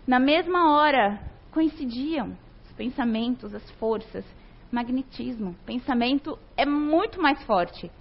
na 0.06 0.20
mesma 0.20 0.72
hora, 0.72 1.20
coincidiam 1.50 2.37
pensamentos, 2.80 3.54
as 3.54 3.70
forças, 3.72 4.25
magnetismo. 4.72 5.54
Pensamento 5.66 6.38
é 6.56 6.64
muito 6.64 7.20
mais 7.20 7.42
forte. 7.42 7.92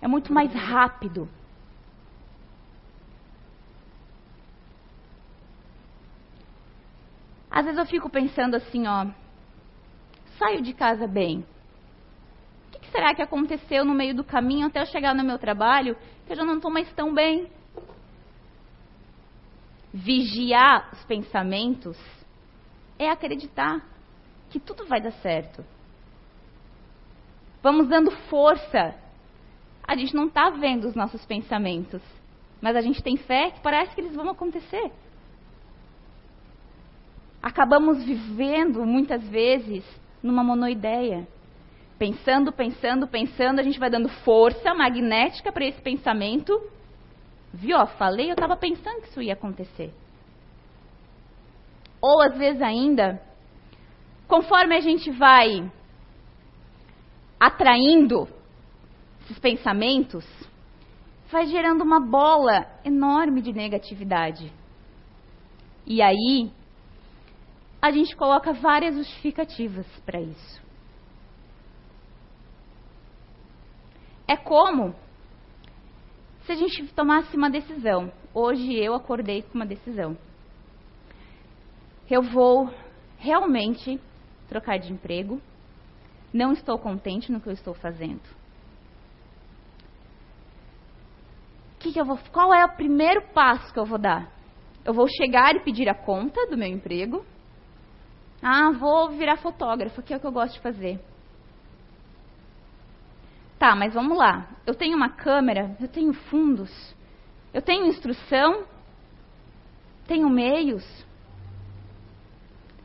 É 0.00 0.08
muito 0.08 0.32
mais 0.32 0.52
rápido. 0.52 1.28
Às 7.48 7.64
vezes 7.64 7.78
eu 7.78 7.86
fico 7.86 8.10
pensando 8.10 8.56
assim, 8.56 8.88
ó, 8.88 9.06
saio 10.40 10.62
de 10.62 10.72
casa 10.72 11.06
bem. 11.06 11.46
O 12.74 12.80
que 12.80 12.90
será 12.90 13.14
que 13.14 13.22
aconteceu 13.22 13.84
no 13.84 13.94
meio 13.94 14.16
do 14.16 14.24
caminho 14.24 14.66
até 14.66 14.80
eu 14.80 14.86
chegar 14.86 15.14
no 15.14 15.22
meu 15.22 15.38
trabalho 15.38 15.96
que 16.26 16.32
eu 16.32 16.36
já 16.36 16.44
não 16.44 16.56
estou 16.56 16.72
mais 16.72 16.92
tão 16.94 17.14
bem? 17.14 17.48
Vigiar 19.92 20.90
os 20.92 21.04
pensamentos 21.04 21.98
é 22.98 23.10
acreditar 23.10 23.84
que 24.50 24.58
tudo 24.58 24.86
vai 24.86 25.00
dar 25.00 25.12
certo. 25.12 25.64
Vamos 27.62 27.88
dando 27.88 28.10
força. 28.28 28.94
A 29.86 29.94
gente 29.96 30.14
não 30.14 30.26
está 30.26 30.50
vendo 30.50 30.86
os 30.86 30.94
nossos 30.94 31.24
pensamentos, 31.26 32.02
mas 32.60 32.76
a 32.76 32.80
gente 32.80 33.02
tem 33.02 33.16
fé 33.16 33.50
que 33.50 33.60
parece 33.60 33.94
que 33.94 34.00
eles 34.00 34.14
vão 34.14 34.30
acontecer 34.30 34.90
acabamos 37.42 38.04
vivendo 38.04 38.86
muitas 38.86 39.26
vezes 39.28 39.84
numa 40.22 40.44
monoideia. 40.44 41.26
Pensando, 41.98 42.52
pensando, 42.52 43.08
pensando, 43.08 43.58
a 43.58 43.62
gente 43.62 43.78
vai 43.78 43.90
dando 43.90 44.08
força 44.08 44.72
magnética 44.72 45.50
para 45.52 45.64
esse 45.64 45.80
pensamento. 45.82 46.52
Viu? 47.52 47.86
Falei, 47.98 48.30
eu 48.30 48.34
estava 48.34 48.56
pensando 48.56 49.02
que 49.02 49.08
isso 49.08 49.22
ia 49.22 49.34
acontecer. 49.34 49.92
Ou 52.00 52.20
às 52.22 52.36
vezes 52.36 52.62
ainda, 52.62 53.22
conforme 54.26 54.74
a 54.74 54.80
gente 54.80 55.10
vai 55.10 55.70
atraindo 57.38 58.28
esses 59.22 59.38
pensamentos, 59.38 60.26
vai 61.30 61.46
gerando 61.46 61.82
uma 61.82 62.00
bola 62.00 62.66
enorme 62.84 63.42
de 63.42 63.52
negatividade. 63.52 64.52
E 65.86 66.00
aí, 66.00 66.50
a 67.80 67.90
gente 67.90 68.14
coloca 68.16 68.52
várias 68.52 68.94
justificativas 68.94 69.86
para 70.06 70.20
isso. 70.20 70.62
É 74.26 74.36
como 74.36 74.94
se 76.44 76.52
a 76.52 76.54
gente 76.54 76.92
tomasse 76.94 77.36
uma 77.36 77.50
decisão. 77.50 78.12
Hoje 78.34 78.74
eu 78.74 78.94
acordei 78.94 79.42
com 79.42 79.54
uma 79.54 79.66
decisão. 79.66 80.16
Eu 82.10 82.22
vou 82.22 82.72
realmente 83.18 84.00
trocar 84.48 84.78
de 84.78 84.92
emprego. 84.92 85.40
Não 86.32 86.52
estou 86.52 86.78
contente 86.78 87.30
no 87.30 87.40
que 87.40 87.48
eu 87.48 87.52
estou 87.52 87.74
fazendo. 87.74 88.22
Que 91.78 91.92
que 91.92 92.02
vou, 92.02 92.18
qual 92.32 92.54
é 92.54 92.64
o 92.64 92.76
primeiro 92.76 93.22
passo 93.32 93.72
que 93.72 93.78
eu 93.78 93.84
vou 93.84 93.98
dar? 93.98 94.30
Eu 94.84 94.92
vou 94.92 95.06
chegar 95.08 95.54
e 95.54 95.60
pedir 95.60 95.88
a 95.88 95.94
conta 95.94 96.46
do 96.46 96.56
meu 96.56 96.68
emprego. 96.68 97.24
Ah, 98.42 98.72
vou 98.72 99.10
virar 99.10 99.36
fotógrafo, 99.36 100.02
que 100.02 100.12
é 100.12 100.16
o 100.16 100.20
que 100.20 100.26
eu 100.26 100.32
gosto 100.32 100.54
de 100.54 100.60
fazer. 100.60 101.00
Tá, 103.62 103.76
mas 103.76 103.94
vamos 103.94 104.18
lá. 104.18 104.48
Eu 104.66 104.74
tenho 104.74 104.96
uma 104.96 105.08
câmera, 105.08 105.76
eu 105.80 105.86
tenho 105.86 106.12
fundos, 106.12 106.68
eu 107.54 107.62
tenho 107.62 107.86
instrução, 107.86 108.64
tenho 110.04 110.28
meios. 110.28 110.84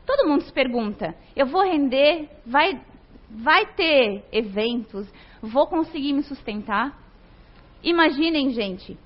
Todo 0.06 0.28
mundo 0.28 0.44
se 0.44 0.52
pergunta: 0.52 1.16
eu 1.34 1.46
vou 1.46 1.64
render? 1.64 2.30
Vai, 2.46 2.80
vai 3.28 3.66
ter 3.74 4.24
eventos? 4.30 5.12
Vou 5.42 5.66
conseguir 5.66 6.12
me 6.12 6.22
sustentar? 6.22 6.96
Imaginem, 7.82 8.50
gente, 8.50 8.96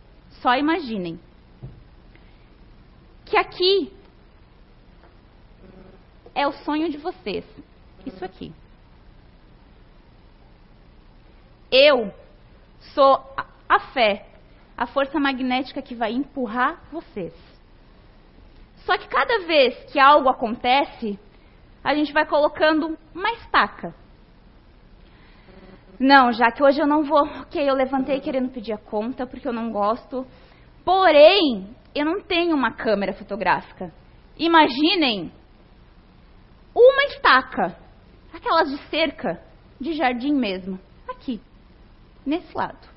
só 0.42 0.54
imaginem 0.54 1.18
que 3.24 3.38
aqui 3.38 3.90
é 6.34 6.46
o 6.46 6.52
sonho 6.52 6.90
de 6.90 6.98
vocês. 6.98 7.46
Isso 8.04 8.22
aqui. 8.22 8.52
Eu 11.72 12.12
sou 12.94 13.18
a 13.66 13.80
fé, 13.94 14.26
a 14.76 14.86
força 14.86 15.18
magnética 15.18 15.80
que 15.80 15.94
vai 15.94 16.12
empurrar 16.12 16.78
vocês. 16.92 17.32
Só 18.84 18.98
que 18.98 19.08
cada 19.08 19.46
vez 19.46 19.74
que 19.90 19.98
algo 19.98 20.28
acontece, 20.28 21.18
a 21.82 21.94
gente 21.94 22.12
vai 22.12 22.26
colocando 22.26 22.98
uma 23.14 23.30
estaca. 23.32 23.94
Não, 25.98 26.30
já 26.32 26.50
que 26.50 26.62
hoje 26.62 26.80
eu 26.80 26.86
não 26.86 27.04
vou. 27.04 27.22
Ok, 27.22 27.62
eu 27.62 27.74
levantei 27.74 28.20
querendo 28.20 28.50
pedir 28.50 28.72
a 28.72 28.78
conta 28.78 29.26
porque 29.26 29.48
eu 29.48 29.52
não 29.52 29.72
gosto. 29.72 30.26
Porém, 30.84 31.74
eu 31.94 32.04
não 32.04 32.20
tenho 32.20 32.54
uma 32.54 32.72
câmera 32.72 33.14
fotográfica. 33.14 33.90
Imaginem 34.36 35.32
uma 36.74 37.04
estaca, 37.04 37.78
aquelas 38.32 38.68
de 38.70 38.78
cerca, 38.88 39.40
de 39.80 39.92
jardim 39.92 40.34
mesmo, 40.34 40.78
aqui, 41.08 41.40
nesse 42.24 42.56
lado. 42.56 42.92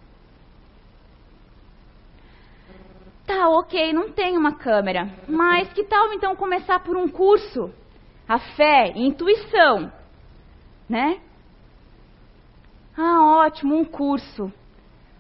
Tá, 3.25 3.49
ok, 3.49 3.91
não 3.91 4.11
tem 4.11 4.37
uma 4.37 4.55
câmera, 4.55 5.09
mas 5.27 5.71
que 5.73 5.83
tal 5.83 6.13
então 6.13 6.35
começar 6.35 6.79
por 6.79 6.95
um 6.95 7.07
curso? 7.07 7.73
A 8.27 8.37
fé, 8.39 8.93
intuição, 8.95 9.91
né? 10.87 11.19
Ah, 12.95 13.39
ótimo, 13.39 13.75
um 13.75 13.83
curso. 13.83 14.51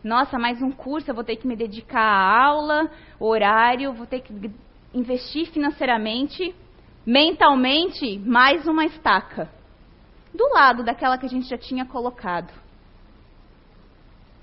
Nossa, 0.03 0.37
mais 0.37 0.61
um 0.61 0.71
curso, 0.71 1.09
eu 1.09 1.15
vou 1.15 1.23
ter 1.23 1.35
que 1.35 1.47
me 1.47 1.55
dedicar 1.55 1.99
à 1.99 2.45
aula, 2.45 2.91
horário, 3.19 3.91
vou 3.93 4.05
ter 4.05 4.21
que 4.21 4.51
investir 4.93 5.51
financeiramente 5.51 6.55
mentalmente 7.05 8.17
mais 8.19 8.67
uma 8.67 8.85
estaca 8.85 9.49
do 10.33 10.47
lado 10.53 10.83
daquela 10.83 11.17
que 11.17 11.25
a 11.25 11.29
gente 11.29 11.47
já 11.47 11.57
tinha 11.57 11.85
colocado. 11.85 12.51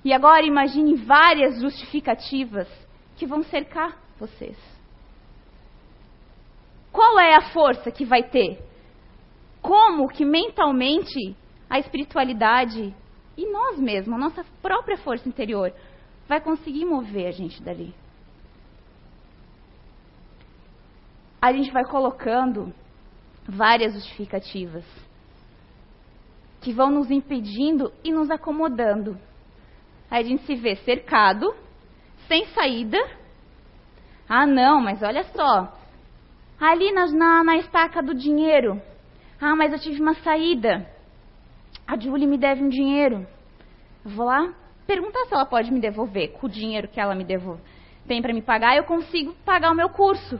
E 0.04 0.12
agora 0.12 0.44
imagine 0.44 0.96
várias 0.96 1.60
justificativas 1.60 2.68
que 3.16 3.26
vão 3.26 3.42
cercar 3.44 3.96
vocês. 4.18 4.56
Qual 6.90 7.18
é 7.18 7.34
a 7.34 7.52
força 7.52 7.90
que 7.90 8.04
vai 8.04 8.22
ter? 8.22 8.62
Como 9.60 10.08
que 10.08 10.24
mentalmente 10.24 11.36
a 11.70 11.78
espiritualidade 11.78 12.94
e 13.36 13.46
nós 13.50 13.78
mesmos, 13.78 14.14
a 14.14 14.20
nossa 14.20 14.44
própria 14.60 14.98
força 14.98 15.28
interior, 15.28 15.72
vai 16.28 16.40
conseguir 16.40 16.84
mover 16.84 17.28
a 17.28 17.30
gente 17.30 17.62
dali? 17.62 17.94
a 21.42 21.52
gente 21.52 21.72
vai 21.72 21.84
colocando 21.84 22.72
várias 23.44 23.94
justificativas 23.94 24.84
que 26.60 26.72
vão 26.72 26.88
nos 26.88 27.10
impedindo 27.10 27.92
e 28.04 28.12
nos 28.12 28.30
acomodando. 28.30 29.18
Aí 30.12 30.26
a 30.26 30.28
gente 30.28 30.44
se 30.44 30.54
vê 30.54 30.76
cercado, 30.76 31.54
sem 32.28 32.44
saída. 32.48 32.98
Ah, 34.28 34.44
não, 34.46 34.78
mas 34.78 35.02
olha 35.02 35.24
só. 35.24 35.72
Ali 36.60 36.92
na, 36.92 37.06
na, 37.06 37.42
na 37.42 37.56
estaca 37.56 38.02
do 38.02 38.12
dinheiro. 38.12 38.78
Ah, 39.40 39.56
mas 39.56 39.72
eu 39.72 39.78
tive 39.78 40.02
uma 40.02 40.12
saída. 40.16 40.86
A 41.86 41.98
Julie 41.98 42.26
me 42.26 42.36
deve 42.36 42.62
um 42.62 42.68
dinheiro. 42.68 43.26
Eu 44.04 44.10
vou 44.10 44.26
lá 44.26 44.52
perguntar 44.86 45.24
se 45.24 45.32
ela 45.32 45.46
pode 45.46 45.72
me 45.72 45.80
devolver 45.80 46.32
com 46.32 46.46
o 46.46 46.50
dinheiro 46.50 46.88
que 46.88 47.00
ela 47.00 47.14
me 47.14 47.24
devolve. 47.24 47.62
tem 48.06 48.20
para 48.20 48.34
me 48.34 48.42
pagar, 48.42 48.76
eu 48.76 48.84
consigo 48.84 49.32
pagar 49.46 49.72
o 49.72 49.74
meu 49.74 49.88
curso. 49.88 50.38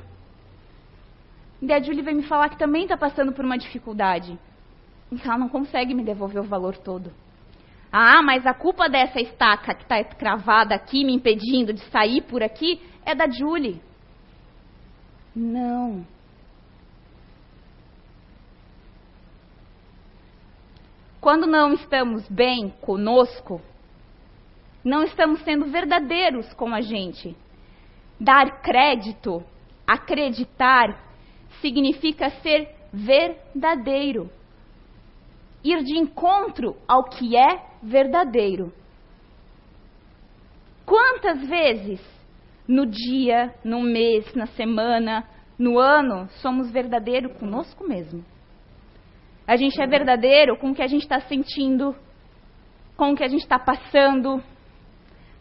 E 1.62 1.72
a 1.72 1.80
Julie 1.80 2.02
vem 2.02 2.16
me 2.16 2.24
falar 2.24 2.50
que 2.50 2.58
também 2.58 2.82
está 2.82 2.98
passando 2.98 3.32
por 3.32 3.42
uma 3.42 3.56
dificuldade. 3.56 4.38
E 5.11 5.18
ela 5.24 5.38
não 5.38 5.48
consegue 5.48 5.94
me 5.94 6.04
devolver 6.04 6.42
o 6.42 6.46
valor 6.46 6.76
todo. 6.76 7.11
Ah, 7.92 8.22
mas 8.22 8.46
a 8.46 8.55
culpa 8.55 8.88
dessa 8.88 9.20
estaca 9.20 9.74
que 9.74 9.83
está 9.83 10.02
cravada 10.02 10.74
aqui, 10.74 11.05
me 11.05 11.12
impedindo 11.12 11.74
de 11.74 11.85
sair 11.90 12.22
por 12.22 12.42
aqui, 12.42 12.81
é 13.05 13.14
da 13.14 13.28
Julie. 13.28 13.83
Não. 15.37 16.07
Quando 21.20 21.46
não 21.46 21.74
estamos 21.74 22.26
bem 22.28 22.70
conosco, 22.81 23.61
não 24.83 25.05
estamos 25.05 25.42
sendo 25.42 25.66
verdadeiros 25.66 26.50
com 26.55 26.74
a 26.74 26.81
gente. 26.81 27.37
Dar 28.18 28.62
crédito, 28.62 29.44
acreditar 29.87 30.98
significa 31.61 32.31
ser 32.40 32.74
verdadeiro. 32.90 34.31
Ir 35.62 35.85
de 35.85 35.96
encontro 35.96 36.74
ao 36.88 37.05
que 37.05 37.37
é 37.37 37.71
verdadeiro. 37.82 38.72
Quantas 40.86 41.46
vezes 41.46 42.00
no 42.66 42.86
dia, 42.86 43.54
no 43.64 43.80
mês, 43.80 44.32
na 44.34 44.46
semana, 44.46 45.26
no 45.58 45.78
ano, 45.78 46.28
somos 46.40 46.70
verdadeiros 46.70 47.36
conosco 47.38 47.86
mesmo? 47.86 48.24
A 49.46 49.56
gente 49.56 49.80
é 49.80 49.86
verdadeiro 49.86 50.56
com 50.56 50.70
o 50.70 50.74
que 50.74 50.82
a 50.82 50.86
gente 50.86 51.02
está 51.02 51.20
sentindo, 51.20 51.94
com 52.96 53.12
o 53.12 53.16
que 53.16 53.24
a 53.24 53.28
gente 53.28 53.42
está 53.42 53.58
passando. 53.58 54.42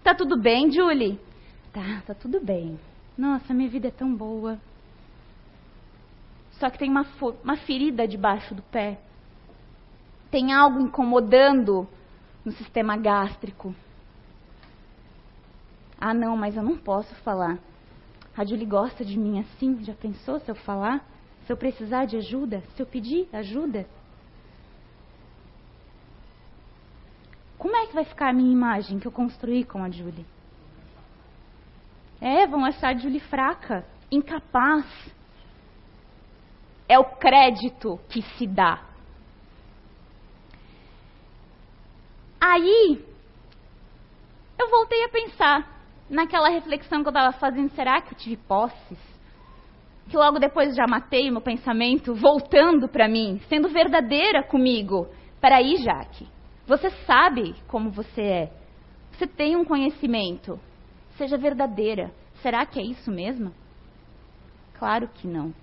Tá 0.04 0.16
tudo 0.16 0.40
bem, 0.42 0.72
Julie? 0.72 1.20
Tá, 1.72 2.02
tá 2.08 2.14
tudo 2.14 2.44
bem. 2.44 2.80
Nossa, 3.18 3.54
minha 3.54 3.70
vida 3.70 3.90
é 3.90 3.92
tão 3.92 4.14
boa. 4.16 4.58
só 6.54 6.70
que 6.70 6.78
tem 6.78 6.90
uma, 6.90 7.06
uma 7.44 7.58
ferida 7.58 8.08
debaixo 8.08 8.54
do 8.56 8.62
pé. 8.64 9.00
Tem 10.30 10.54
algo 10.54 10.80
incomodando 10.80 11.88
no 12.44 12.52
sistema 12.52 12.98
gástrico. 12.98 13.74
Ah, 16.00 16.14
não, 16.14 16.36
mas 16.36 16.56
eu 16.56 16.64
não 16.64 16.78
posso 16.78 17.14
falar. 17.18 17.60
A 18.36 18.44
Julie 18.44 18.66
gosta 18.66 19.06
de 19.06 19.20
mim 19.20 19.40
assim. 19.40 19.84
Já 19.84 19.94
pensou 19.94 20.40
se 20.40 20.50
eu 20.50 20.56
falar? 20.56 21.06
Se 21.46 21.54
eu 21.54 21.58
precisar 21.58 22.06
de 22.06 22.18
ajuda? 22.18 22.62
Se 22.76 22.82
eu 22.82 22.86
pedir 22.86 23.28
ajuda? 23.32 23.86
Como 27.58 27.76
é 27.76 27.86
que 27.86 27.94
vai 27.94 28.06
ficar 28.06 28.30
a 28.30 28.34
minha 28.34 28.52
imagem 28.52 28.98
que 28.98 29.08
eu 29.08 29.12
construí 29.12 29.64
com 29.64 29.84
a 29.84 29.90
Julie? 29.90 30.26
É, 32.20 32.48
vão 32.48 32.66
achar 32.66 32.96
a 32.96 32.98
Julie 32.98 33.20
fraca, 33.20 33.86
incapaz. 34.12 34.86
É 36.90 36.98
o 36.98 37.06
crédito 37.06 38.00
que 38.10 38.24
se 38.24 38.48
dá. 38.48 38.91
Aí, 42.44 43.06
eu 44.58 44.68
voltei 44.68 45.04
a 45.04 45.10
pensar 45.10 45.82
naquela 46.10 46.50
reflexão 46.50 47.04
que 47.04 47.08
eu 47.08 47.12
estava 47.12 47.32
fazendo: 47.34 47.70
será 47.76 48.02
que 48.02 48.16
eu 48.16 48.18
tive 48.18 48.38
posses? 48.38 48.98
Que 50.10 50.18
logo 50.18 50.40
depois 50.40 50.76
já 50.76 50.88
matei 50.88 51.30
meu 51.30 51.40
pensamento, 51.40 52.16
voltando 52.16 52.90
para 52.90 53.08
mim, 53.08 53.40
sendo 53.48 53.70
verdadeira 53.70 54.44
comigo. 54.44 55.08
Peraí, 55.40 55.78
Jaque, 55.78 56.28
você 56.66 56.90
sabe 57.06 57.56
como 57.68 57.92
você 57.92 58.22
é. 58.22 58.52
Você 59.12 59.28
tem 59.28 59.56
um 59.56 59.64
conhecimento. 59.64 60.60
Seja 61.18 61.38
verdadeira. 61.38 62.12
Será 62.42 62.66
que 62.66 62.80
é 62.80 62.84
isso 62.84 63.12
mesmo? 63.12 63.54
Claro 64.80 65.08
que 65.08 65.28
não. 65.28 65.54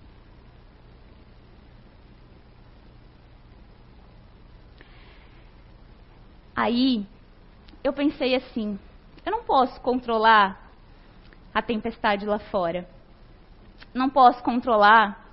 Aí 6.59 7.07
eu 7.85 7.93
pensei 7.93 8.35
assim: 8.35 8.77
eu 9.25 9.31
não 9.31 9.45
posso 9.45 9.81
controlar 9.81 10.61
a 11.55 11.63
tempestade 11.63 12.27
lá 12.27 12.41
fora. 12.41 12.85
Não 13.95 14.11
posso 14.11 14.43
controlar 14.43 15.25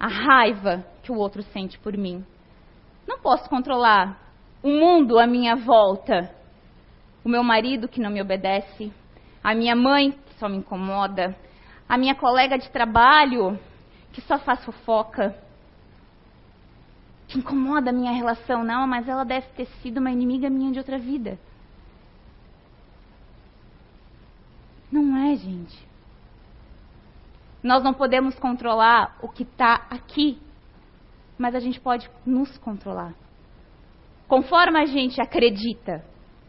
a 0.00 0.08
raiva 0.08 0.86
que 1.02 1.12
o 1.12 1.16
outro 1.16 1.42
sente 1.42 1.78
por 1.78 1.94
mim. 1.98 2.24
Não 3.06 3.18
posso 3.18 3.46
controlar 3.50 4.18
o 4.62 4.70
mundo 4.70 5.18
à 5.18 5.26
minha 5.26 5.54
volta. 5.54 6.34
O 7.22 7.28
meu 7.28 7.42
marido 7.42 7.86
que 7.86 8.00
não 8.00 8.10
me 8.10 8.22
obedece, 8.22 8.90
a 9.44 9.54
minha 9.54 9.76
mãe 9.76 10.12
que 10.12 10.34
só 10.38 10.48
me 10.48 10.56
incomoda, 10.56 11.36
a 11.86 11.98
minha 11.98 12.14
colega 12.14 12.56
de 12.56 12.70
trabalho 12.70 13.60
que 14.14 14.22
só 14.22 14.38
faz 14.38 14.64
fofoca, 14.64 15.36
que 17.28 17.38
incomoda 17.38 17.90
a 17.90 17.92
minha 17.92 18.12
relação. 18.12 18.64
Não, 18.64 18.86
mas 18.86 19.06
ela 19.06 19.24
deve 19.24 19.46
ter 19.48 19.66
sido 19.82 19.98
uma 19.98 20.10
inimiga 20.10 20.48
minha 20.48 20.72
de 20.72 20.78
outra 20.78 20.98
vida. 20.98 21.38
Não 24.90 25.16
é, 25.16 25.36
gente. 25.36 25.86
Nós 27.62 27.84
não 27.84 27.92
podemos 27.92 28.38
controlar 28.38 29.18
o 29.20 29.28
que 29.28 29.42
está 29.42 29.86
aqui, 29.90 30.40
mas 31.36 31.54
a 31.54 31.60
gente 31.60 31.78
pode 31.78 32.10
nos 32.24 32.56
controlar. 32.58 33.14
Conforme 34.26 34.80
a 34.80 34.86
gente 34.86 35.20
acredita, 35.20 36.02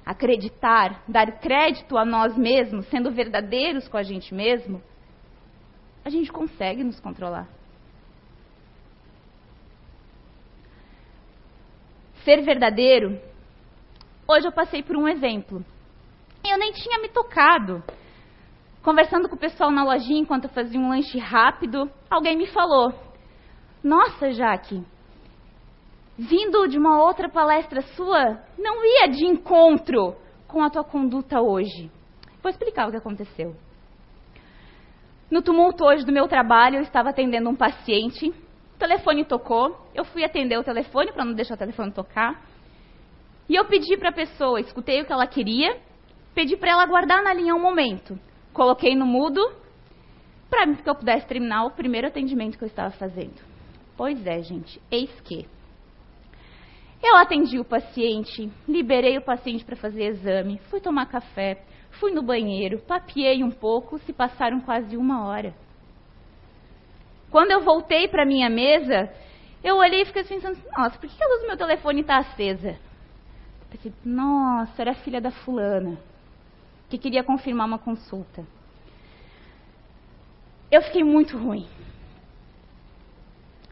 acreditar, 0.06 1.04
dar 1.08 1.40
crédito 1.40 1.98
a 1.98 2.06
nós 2.06 2.38
mesmos, 2.38 2.88
sendo 2.88 3.12
verdadeiros 3.12 3.88
com 3.88 3.98
a 3.98 4.04
gente 4.04 4.34
mesmo, 4.34 4.82
a 6.06 6.10
gente 6.10 6.32
consegue 6.32 6.84
nos 6.84 7.00
controlar. 7.00 7.48
Ser 12.24 12.42
verdadeiro. 12.42 13.20
Hoje 14.28 14.48
eu 14.48 14.52
passei 14.52 14.84
por 14.84 14.96
um 14.96 15.08
exemplo. 15.08 15.64
Eu 16.48 16.58
nem 16.58 16.72
tinha 16.72 17.00
me 17.00 17.10
tocado 17.10 17.84
Conversando 18.82 19.28
com 19.28 19.36
o 19.36 19.40
pessoal 19.40 19.70
na 19.72 19.84
lojinha 19.84 20.22
enquanto 20.22 20.46
eu 20.46 20.50
fazia 20.50 20.80
um 20.80 20.90
lanche 20.90 21.20
rápido, 21.20 21.90
alguém 22.10 22.38
me 22.38 22.48
falou: 22.48 22.94
Nossa, 23.84 24.32
Jaque, 24.32 24.82
vindo 26.18 26.68
de 26.68 26.78
uma 26.78 27.04
outra 27.04 27.28
palestra 27.28 27.82
sua, 27.82 28.42
não 28.58 28.84
ia 28.86 29.10
de 29.10 29.26
encontro 29.26 30.16
com 30.48 30.64
a 30.64 30.70
tua 30.70 30.84
conduta 30.84 31.42
hoje. 31.42 31.92
Vou 32.42 32.50
explicar 32.50 32.88
o 32.88 32.92
que 32.92 32.98
aconteceu. 32.98 33.54
No 35.30 35.42
tumulto 35.42 35.84
hoje 35.84 36.06
do 36.06 36.14
meu 36.14 36.28
trabalho, 36.28 36.78
eu 36.78 36.82
estava 36.82 37.10
atendendo 37.10 37.50
um 37.50 37.56
paciente, 37.56 38.34
o 38.80 38.88
telefone 38.88 39.26
tocou, 39.26 39.78
eu 39.94 40.06
fui 40.06 40.24
atender 40.24 40.58
o 40.58 40.64
telefone 40.64 41.12
para 41.12 41.26
não 41.26 41.34
deixar 41.34 41.56
o 41.56 41.58
telefone 41.58 41.92
tocar, 41.92 42.42
e 43.50 43.54
eu 43.54 43.66
pedi 43.66 43.98
para 43.98 44.08
a 44.08 44.14
pessoa, 44.14 44.62
escutei 44.62 45.02
o 45.02 45.06
que 45.06 45.12
ela 45.12 45.28
queria, 45.28 45.78
pedi 46.34 46.56
para 46.56 46.72
ela 46.72 46.84
aguardar 46.84 47.22
na 47.22 47.34
linha 47.34 47.54
um 47.54 47.60
momento. 47.60 48.18
Coloquei 48.54 48.96
no 48.96 49.06
mudo 49.06 49.42
para 50.50 50.66
que 50.74 50.90
eu 50.90 50.96
pudesse 50.96 51.28
terminar 51.28 51.66
o 51.66 51.72
primeiro 51.72 52.08
atendimento 52.08 52.58
que 52.58 52.64
eu 52.64 52.70
estava 52.70 52.92
fazendo. 52.92 53.36
Pois 53.98 54.26
é, 54.26 54.42
gente, 54.42 54.82
eis 54.90 55.12
que. 55.26 55.46
Eu 57.04 57.18
atendi 57.18 57.60
o 57.60 57.66
paciente, 57.66 58.50
liberei 58.66 59.18
o 59.18 59.26
paciente 59.26 59.66
para 59.66 59.76
fazer 59.76 60.06
exame, 60.06 60.58
fui 60.70 60.80
tomar 60.80 61.08
café, 61.08 61.62
fui 62.00 62.14
no 62.14 62.22
banheiro, 62.22 62.80
papiei 62.80 63.44
um 63.44 63.52
pouco, 63.52 64.00
se 64.00 64.14
passaram 64.14 64.62
quase 64.62 64.96
uma 64.96 65.28
hora. 65.28 65.54
Quando 67.32 67.52
eu 67.52 67.62
voltei 67.62 68.08
para 68.08 68.26
minha 68.26 68.50
mesa, 68.50 69.12
eu 69.64 69.78
olhei 69.78 70.02
e 70.02 70.06
fiquei 70.06 70.24
pensando, 70.24 70.58
nossa, 70.76 70.98
por 70.98 71.10
que 71.10 71.24
a 71.24 71.28
luz 71.28 71.42
do 71.42 71.48
meu 71.48 71.58
telefone 71.58 72.02
está 72.02 72.18
acesa? 72.18 72.78
Pensei, 73.70 73.94
nossa, 74.04 74.82
era 74.82 74.92
a 74.92 74.96
filha 74.96 75.22
da 75.22 75.32
fulana 75.32 75.98
que 76.90 76.98
queria 76.98 77.24
confirmar 77.24 77.68
uma 77.68 77.78
consulta. 77.78 78.44
Eu 80.72 80.82
fiquei 80.82 81.04
muito 81.04 81.38
ruim. 81.38 81.68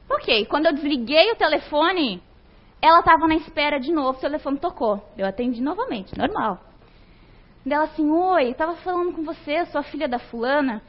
Ok, 0.09 0.45
quando 0.45 0.67
eu 0.67 0.73
desliguei 0.73 1.31
o 1.31 1.35
telefone, 1.35 2.21
ela 2.81 2.99
estava 2.99 3.27
na 3.27 3.35
espera 3.35 3.79
de 3.79 3.91
novo, 3.91 4.17
o 4.17 4.21
telefone 4.21 4.59
tocou. 4.59 5.03
Eu 5.17 5.25
atendi 5.25 5.61
novamente, 5.61 6.17
normal. 6.17 6.59
Dela 7.65 7.85
assim, 7.85 8.09
oi, 8.09 8.51
estava 8.51 8.75
falando 8.77 9.13
com 9.13 9.23
você, 9.23 9.65
sua 9.65 9.83
filha 9.83 10.07
da 10.07 10.19
fulana, 10.19 10.81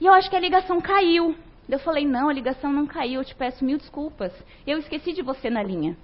e 0.00 0.06
eu 0.06 0.12
acho 0.12 0.28
que 0.28 0.36
a 0.36 0.40
ligação 0.40 0.80
caiu. 0.80 1.34
Eu 1.68 1.78
falei, 1.78 2.06
não, 2.06 2.28
a 2.28 2.32
ligação 2.32 2.72
não 2.72 2.86
caiu, 2.86 3.20
eu 3.20 3.24
te 3.24 3.34
peço 3.34 3.64
mil 3.64 3.78
desculpas. 3.78 4.32
Eu 4.66 4.78
esqueci 4.78 5.12
de 5.12 5.22
você 5.22 5.48
na 5.48 5.62
linha. 5.62 5.96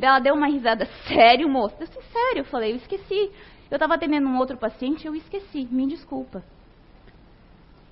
Ela 0.00 0.18
deu 0.18 0.34
uma 0.34 0.48
risada, 0.48 0.86
sério, 1.06 1.48
moço? 1.48 1.76
Eu 1.78 1.86
disse, 1.86 2.02
sério, 2.12 2.40
eu 2.40 2.44
falei, 2.44 2.72
eu 2.72 2.76
esqueci. 2.76 3.30
Eu 3.70 3.76
estava 3.76 3.94
atendendo 3.94 4.28
um 4.28 4.38
outro 4.38 4.56
paciente 4.56 5.06
eu 5.06 5.14
esqueci, 5.14 5.66
me 5.70 5.86
desculpa. 5.86 6.44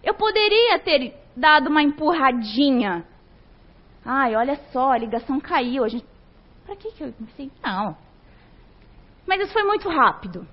Eu 0.02 0.14
poderia 0.14 0.78
ter 0.78 1.14
dado 1.34 1.68
uma 1.68 1.82
empurradinha. 1.82 3.04
Ai, 4.04 4.36
olha 4.36 4.56
só, 4.70 4.92
a 4.92 4.98
ligação 4.98 5.40
caiu. 5.40 5.82
A 5.82 5.88
gente... 5.88 6.04
Para 6.64 6.76
que, 6.76 6.92
que 6.92 7.04
eu 7.04 7.12
pensei? 7.12 7.50
Não. 7.62 7.96
Mas 9.26 9.40
isso 9.40 9.52
foi 9.52 9.64
muito 9.64 9.88
rápido. 9.88 10.46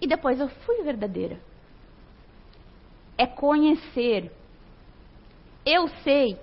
E 0.00 0.06
depois 0.06 0.40
eu 0.40 0.48
fui 0.48 0.82
verdadeira. 0.82 1.40
É 3.16 3.26
conhecer. 3.26 4.32
Eu 5.64 5.88
sei 6.02 6.38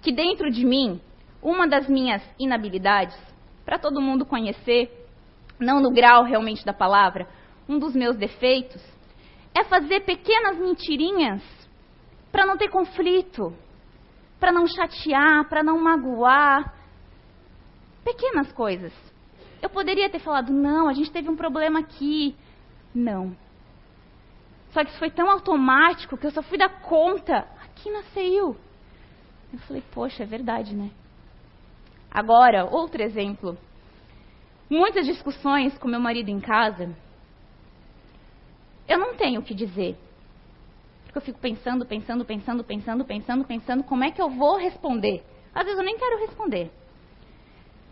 que 0.00 0.12
dentro 0.12 0.50
de 0.50 0.64
mim, 0.64 1.00
uma 1.42 1.66
das 1.66 1.88
minhas 1.88 2.22
inabilidades, 2.38 3.16
para 3.64 3.78
todo 3.78 4.00
mundo 4.00 4.24
conhecer, 4.24 4.90
não 5.58 5.80
no 5.80 5.90
grau 5.90 6.24
realmente 6.24 6.64
da 6.64 6.72
palavra, 6.72 7.28
um 7.68 7.78
dos 7.78 7.94
meus 7.94 8.16
defeitos, 8.16 8.82
é 9.54 9.64
fazer 9.64 10.00
pequenas 10.00 10.58
mentirinhas 10.58 11.42
para 12.30 12.46
não 12.46 12.56
ter 12.56 12.68
conflito, 12.68 13.54
para 14.40 14.50
não 14.50 14.66
chatear, 14.66 15.48
para 15.48 15.62
não 15.62 15.78
magoar. 15.78 16.74
Pequenas 18.02 18.50
coisas. 18.52 18.92
Eu 19.60 19.70
poderia 19.70 20.10
ter 20.10 20.18
falado, 20.18 20.52
não, 20.52 20.88
a 20.88 20.92
gente 20.92 21.12
teve 21.12 21.28
um 21.28 21.36
problema 21.36 21.80
aqui. 21.80 22.34
Não. 22.94 23.36
Só 24.72 24.82
que 24.82 24.90
isso 24.90 24.98
foi 24.98 25.10
tão 25.10 25.30
automático 25.30 26.16
que 26.16 26.26
eu 26.26 26.30
só 26.30 26.42
fui 26.42 26.58
dar 26.58 26.80
conta. 26.80 27.46
Aqui 27.82 27.90
nasceu. 27.90 28.56
Eu 29.52 29.58
falei, 29.66 29.82
poxa, 29.92 30.22
é 30.22 30.26
verdade, 30.26 30.72
né? 30.72 30.88
Agora, 32.08 32.64
outro 32.64 33.02
exemplo 33.02 33.58
muitas 34.70 35.04
discussões 35.04 35.76
com 35.78 35.88
meu 35.88 36.00
marido 36.00 36.30
em 36.30 36.40
casa, 36.40 36.96
eu 38.88 38.98
não 38.98 39.14
tenho 39.16 39.40
o 39.40 39.42
que 39.42 39.52
dizer. 39.52 39.96
Porque 41.04 41.18
eu 41.18 41.22
fico 41.22 41.40
pensando, 41.40 41.84
pensando, 41.84 42.24
pensando, 42.24 42.64
pensando, 42.64 43.04
pensando, 43.04 43.44
pensando, 43.44 43.84
como 43.84 44.04
é 44.04 44.12
que 44.12 44.22
eu 44.22 44.30
vou 44.30 44.56
responder? 44.56 45.24
Às 45.52 45.64
vezes 45.64 45.78
eu 45.78 45.84
nem 45.84 45.98
quero 45.98 46.20
responder. 46.20 46.70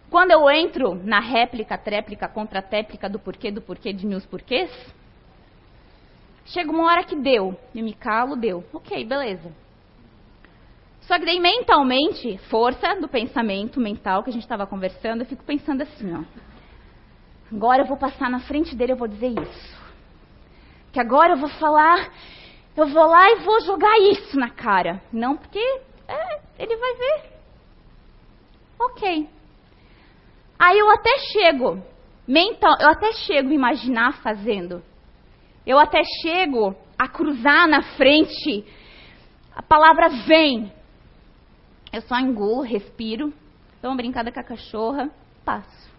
Quando 0.09 0.31
eu 0.31 0.49
entro 0.49 0.95
na 1.05 1.21
réplica, 1.21 1.77
tréplica, 1.77 2.29
contra-téplica 2.29 3.11
do 3.11 3.19
porquê, 3.19 3.51
do 3.51 3.61
porquê 3.61 3.93
de 3.93 4.07
meus 4.07 4.25
porquês, 4.25 4.71
chega 6.47 6.71
uma 6.71 6.87
hora 6.87 7.05
que 7.05 7.17
deu. 7.17 7.59
Eu 7.75 7.85
me 7.85 7.93
calo, 7.93 8.37
deu. 8.37 8.65
Ok, 8.73 9.05
beleza. 9.05 9.53
Só 11.11 11.19
que 11.19 11.25
daí 11.25 11.41
mentalmente, 11.41 12.39
força 12.49 12.95
do 13.01 13.09
pensamento 13.09 13.81
mental 13.81 14.23
que 14.23 14.31
a 14.31 14.33
gente 14.33 14.45
estava 14.45 14.65
conversando, 14.65 15.23
eu 15.23 15.27
fico 15.27 15.43
pensando 15.43 15.83
assim, 15.83 16.15
ó. 16.15 16.23
Agora 17.53 17.83
eu 17.83 17.87
vou 17.87 17.97
passar 17.97 18.31
na 18.31 18.39
frente 18.39 18.77
dele, 18.77 18.93
eu 18.93 18.97
vou 18.97 19.09
dizer 19.09 19.27
isso. 19.27 19.77
Que 20.93 21.01
agora 21.01 21.33
eu 21.33 21.37
vou 21.37 21.49
falar, 21.49 22.13
eu 22.77 22.87
vou 22.87 23.05
lá 23.09 23.29
e 23.29 23.41
vou 23.41 23.61
jogar 23.63 23.99
isso 23.99 24.39
na 24.39 24.51
cara. 24.51 25.03
Não 25.13 25.37
porque 25.37 25.59
é, 25.59 26.41
ele 26.61 26.77
vai 26.77 26.95
ver. 26.95 27.33
Ok. 28.79 29.29
Aí 30.61 30.79
eu 30.79 30.89
até 30.93 31.11
chego, 31.33 31.83
mental, 32.25 32.77
eu 32.81 32.89
até 32.89 33.11
chego 33.15 33.51
a 33.51 33.55
imaginar 33.55 34.23
fazendo. 34.23 34.81
Eu 35.67 35.77
até 35.77 36.03
chego 36.23 36.73
a 36.97 37.09
cruzar 37.09 37.67
na 37.67 37.83
frente. 37.97 38.65
A 39.57 39.61
palavra 39.61 40.09
vem. 40.25 40.79
Eu 41.93 42.03
só 42.03 42.19
engulo, 42.19 42.63
respiro, 42.63 43.33
dou 43.83 43.91
uma 43.91 43.97
brincada 43.97 44.31
com 44.31 44.39
a 44.39 44.45
cachorra, 44.45 45.11
passo. 45.45 45.91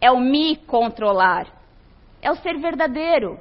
É 0.00 0.10
o 0.10 0.18
me 0.18 0.56
controlar. 0.56 1.46
É 2.20 2.30
o 2.30 2.36
ser 2.36 2.58
verdadeiro. 2.58 3.38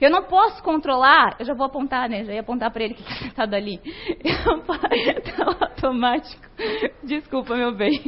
Eu 0.00 0.10
não 0.10 0.22
posso 0.22 0.62
controlar, 0.62 1.36
eu 1.38 1.44
já 1.44 1.54
vou 1.54 1.66
apontar, 1.66 2.08
né? 2.08 2.24
Já 2.24 2.32
ia 2.32 2.40
apontar 2.40 2.70
para 2.70 2.84
ele 2.84 2.94
que 2.94 3.02
está 3.02 3.14
sentado 3.16 3.54
ali. 3.54 3.80
Está 3.84 5.44
automático. 5.66 6.44
Desculpa, 7.02 7.56
meu 7.56 7.74
bem. 7.74 8.00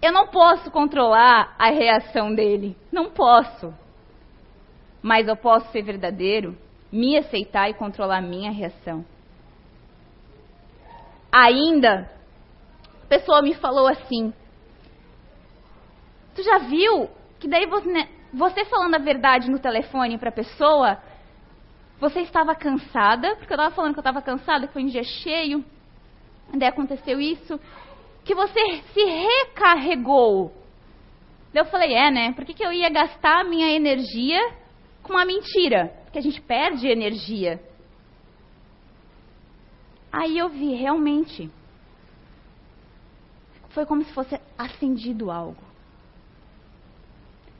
Eu 0.00 0.12
não 0.12 0.28
posso 0.28 0.70
controlar 0.70 1.56
a 1.58 1.68
reação 1.70 2.34
dele. 2.34 2.76
Não 2.92 3.10
posso. 3.10 3.74
Mas 5.02 5.26
eu 5.26 5.36
posso 5.36 5.70
ser 5.72 5.82
verdadeiro 5.82 6.56
me 6.90 7.16
aceitar 7.16 7.68
e 7.68 7.74
controlar 7.74 8.20
minha 8.20 8.50
reação. 8.50 9.04
Ainda, 11.30 12.10
a 13.04 13.06
pessoa 13.06 13.42
me 13.42 13.54
falou 13.54 13.86
assim: 13.86 14.32
Tu 16.34 16.42
já 16.42 16.58
viu 16.58 17.10
que 17.38 17.48
daí 17.48 17.66
você, 17.66 17.88
né, 17.88 18.08
você 18.32 18.64
falando 18.64 18.94
a 18.94 18.98
verdade 18.98 19.50
no 19.50 19.58
telefone 19.58 20.18
para 20.18 20.30
a 20.30 20.32
pessoa, 20.32 20.98
você 22.00 22.20
estava 22.20 22.54
cansada, 22.54 23.36
porque 23.36 23.52
eu 23.52 23.56
estava 23.56 23.74
falando 23.74 23.92
que 23.92 23.98
eu 23.98 24.02
estava 24.02 24.22
cansada, 24.22 24.66
que 24.66 24.72
foi 24.72 24.84
um 24.84 24.88
dia 24.88 25.02
cheio, 25.02 25.64
daí 26.54 26.68
aconteceu 26.68 27.20
isso, 27.20 27.60
que 28.24 28.34
você 28.34 28.82
se 28.92 29.04
recarregou. 29.04 30.52
Daí 31.52 31.62
eu 31.62 31.66
falei: 31.66 31.94
É, 31.94 32.10
né? 32.10 32.32
Por 32.32 32.44
que, 32.44 32.54
que 32.54 32.64
eu 32.64 32.72
ia 32.72 32.88
gastar 32.88 33.44
minha 33.44 33.70
energia 33.70 34.40
com 35.02 35.12
uma 35.12 35.24
mentira? 35.24 35.92
Que 36.18 36.28
a 36.28 36.30
gente 36.30 36.40
perde 36.40 36.88
energia. 36.88 37.62
Aí 40.10 40.36
eu 40.36 40.48
vi, 40.48 40.74
realmente, 40.74 41.48
foi 43.68 43.86
como 43.86 44.02
se 44.04 44.12
fosse 44.12 44.40
acendido 44.56 45.30
algo. 45.30 45.62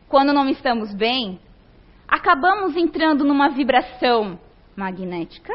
Quando 0.08 0.32
não 0.32 0.48
estamos 0.48 0.92
bem, 0.92 1.38
acabamos 2.08 2.76
entrando 2.76 3.24
numa 3.24 3.48
vibração 3.50 4.40
magnética 4.74 5.54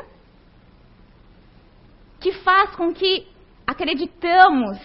que 2.22 2.32
faz 2.32 2.74
com 2.76 2.94
que 2.94 3.28
acreditamos 3.68 4.80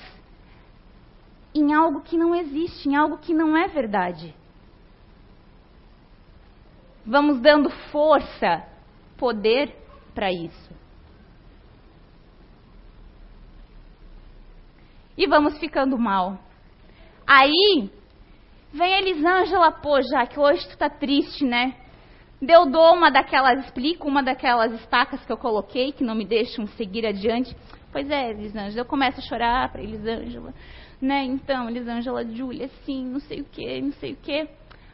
em 1.54 1.72
algo 1.72 2.00
que 2.00 2.16
não 2.16 2.35
existe, 2.35 2.88
em 2.88 2.96
algo 2.96 3.18
que 3.18 3.33
não 3.33 3.57
é 3.57 3.68
verdade 3.68 4.35
vamos 7.04 7.40
dando 7.40 7.70
força, 7.90 8.64
poder 9.16 9.74
para 10.14 10.32
isso. 10.32 10.70
E 15.16 15.26
vamos 15.26 15.58
ficando 15.58 15.98
mal. 15.98 16.38
Aí, 17.26 17.90
vem 18.72 18.98
Elisângela, 18.98 19.72
pô, 19.72 20.00
já 20.00 20.26
que 20.26 20.38
hoje 20.38 20.66
tu 20.68 20.78
tá 20.78 20.88
triste, 20.88 21.44
né? 21.44 21.74
Deu 22.40 22.66
dou 22.66 22.94
uma 22.94 23.11
daquelas, 23.11 23.64
explico 23.64 24.06
uma 24.06 24.22
daquelas 24.22 24.72
estacas 24.80 25.24
que 25.26 25.32
eu 25.32 25.37
coloquei, 25.37 25.90
que 25.90 26.04
não 26.04 26.14
me 26.14 26.24
deixam 26.24 26.66
seguir 26.68 27.04
adiante. 27.04 27.54
Pois 27.90 28.08
é, 28.11 28.30
Elisângela, 28.30 28.80
eu 28.80 28.84
começo 28.84 29.18
a 29.18 29.22
chorar 29.22 29.72
para 29.72 29.82
Elisângela, 29.82 30.54
né? 31.00 31.24
Então, 31.24 31.68
Elisângela, 31.68 32.24
Júlia, 32.24 32.66
assim, 32.66 33.04
não 33.04 33.18
sei 33.18 33.40
o 33.40 33.44
que, 33.44 33.80
não 33.80 33.92
sei 33.92 34.12
o 34.12 34.16
que. 34.16 34.48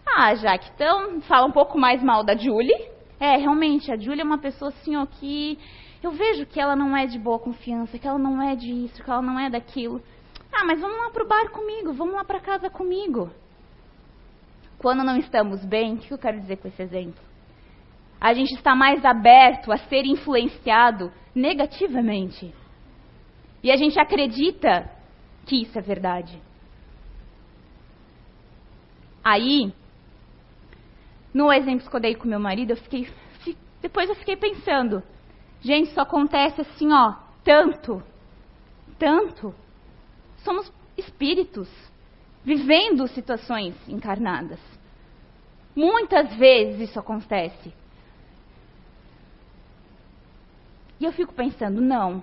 Ah, 0.06 0.34
Jaque, 0.34 0.70
então 0.74 1.20
fala 1.22 1.46
um 1.46 1.52
pouco 1.52 1.78
mais 1.78 2.02
mal 2.02 2.22
da 2.22 2.36
Julie. 2.36 2.90
É, 3.18 3.36
realmente, 3.36 3.90
a 3.90 3.96
Julie 3.96 4.20
é 4.20 4.24
uma 4.24 4.38
pessoa 4.38 4.68
assim, 4.68 4.96
ó, 4.96 5.06
que 5.06 5.58
eu 6.02 6.10
vejo 6.10 6.46
que 6.46 6.60
ela 6.60 6.76
não 6.76 6.96
é 6.96 7.06
de 7.06 7.18
boa 7.18 7.38
confiança, 7.38 7.98
que 7.98 8.06
ela 8.06 8.18
não 8.18 8.42
é 8.42 8.54
disso, 8.54 9.02
que 9.02 9.10
ela 9.10 9.22
não 9.22 9.38
é 9.38 9.48
daquilo. 9.48 10.02
Ah, 10.52 10.64
mas 10.64 10.80
vamos 10.80 10.98
lá 10.98 11.10
pro 11.10 11.26
bar 11.26 11.50
comigo, 11.50 11.92
vamos 11.92 12.14
lá 12.14 12.24
para 12.24 12.40
casa 12.40 12.68
comigo. 12.68 13.30
Quando 14.78 15.02
não 15.02 15.16
estamos 15.16 15.64
bem, 15.64 15.94
o 15.94 15.98
que 15.98 16.12
eu 16.12 16.18
quero 16.18 16.40
dizer 16.40 16.58
com 16.58 16.68
esse 16.68 16.82
exemplo? 16.82 17.22
A 18.20 18.34
gente 18.34 18.54
está 18.54 18.74
mais 18.74 19.04
aberto 19.04 19.72
a 19.72 19.78
ser 19.78 20.04
influenciado 20.04 21.10
negativamente. 21.34 22.54
E 23.62 23.70
a 23.70 23.76
gente 23.76 23.98
acredita 23.98 24.90
que 25.46 25.62
isso 25.62 25.78
é 25.78 25.82
verdade. 25.82 26.38
Aí, 29.24 29.72
no 31.34 31.52
exemplo 31.52 31.90
que 31.90 31.96
eu 31.96 32.00
dei 32.00 32.14
com 32.14 32.28
meu 32.28 32.38
marido, 32.38 32.70
eu 32.70 32.76
fiquei, 32.76 33.08
depois 33.82 34.08
eu 34.08 34.14
fiquei 34.14 34.36
pensando, 34.36 35.02
gente, 35.60 35.90
isso 35.90 36.00
acontece 36.00 36.60
assim, 36.60 36.92
ó, 36.92 37.16
tanto, 37.42 38.00
tanto. 38.96 39.52
Somos 40.44 40.72
espíritos 40.96 41.68
vivendo 42.44 43.08
situações 43.08 43.74
encarnadas. 43.88 44.60
Muitas 45.74 46.32
vezes 46.36 46.88
isso 46.88 47.00
acontece. 47.00 47.74
E 51.00 51.04
eu 51.04 51.12
fico 51.12 51.34
pensando, 51.34 51.80
não. 51.80 52.22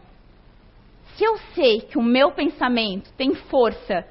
Se 1.17 1.23
eu 1.25 1.37
sei 1.53 1.81
que 1.81 1.97
o 1.97 2.01
meu 2.01 2.31
pensamento 2.31 3.11
tem 3.17 3.35
força 3.35 4.07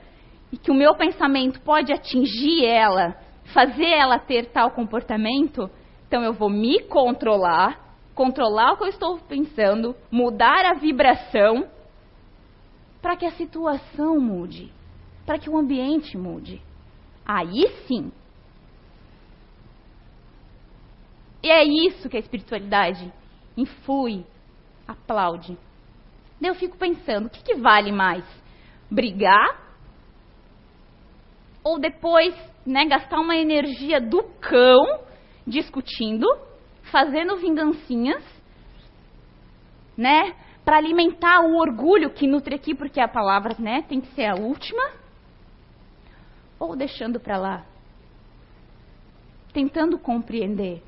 e 0.53 0.59
que 0.59 0.71
o 0.71 0.75
meu 0.75 0.95
pensamento 0.95 1.59
pode 1.63 1.91
atingir 1.91 2.67
ela 2.67 3.17
fazer 3.53 3.89
ela 3.89 4.19
ter 4.19 4.47
tal 4.47 4.71
comportamento, 4.71 5.71
então 6.07 6.23
eu 6.23 6.33
vou 6.33 6.51
me 6.51 6.83
controlar, 6.85 7.97
controlar 8.15 8.73
o 8.73 8.77
que 8.77 8.85
eu 8.85 8.89
estou 8.89 9.19
pensando, 9.19 9.95
mudar 10.11 10.65
a 10.67 10.75
vibração 10.75 11.69
para 13.01 13.17
que 13.17 13.25
a 13.25 13.33
situação 13.33 14.19
mude, 14.21 14.73
para 15.25 15.39
que 15.39 15.49
o 15.49 15.57
ambiente 15.57 16.17
mude. 16.17 16.61
Aí 17.25 17.69
sim. 17.87 18.13
E 21.43 21.51
é 21.51 21.65
isso 21.65 22.09
que 22.09 22.17
a 22.17 22.21
espiritualidade 22.21 23.11
influi, 23.57 24.27
aplaude. 24.87 25.57
Eu 26.43 26.55
fico 26.55 26.77
pensando, 26.77 27.27
o 27.27 27.31
que, 27.31 27.43
que 27.43 27.55
vale 27.55 27.93
mais? 27.93 28.25
Brigar? 28.91 29.61
Ou 31.63 31.79
depois 31.79 32.35
né, 32.65 32.85
gastar 32.87 33.19
uma 33.19 33.37
energia 33.37 34.01
do 34.01 34.23
cão 34.41 35.01
discutindo, 35.47 36.27
fazendo 36.91 37.37
vingancinhas, 37.37 38.23
né, 39.97 40.35
para 40.65 40.77
alimentar 40.77 41.41
o 41.41 41.57
orgulho 41.57 42.11
que 42.11 42.27
nutre 42.27 42.55
aqui, 42.55 42.75
porque 42.75 43.01
a 43.01 43.09
palavra, 43.09 43.57
né, 43.59 43.83
tem 43.83 44.01
que 44.01 44.09
ser 44.15 44.27
a 44.27 44.35
última, 44.35 44.83
ou 46.59 46.77
deixando 46.77 47.19
para 47.19 47.39
lá, 47.39 47.65
tentando 49.53 49.99
compreender. 49.99 50.83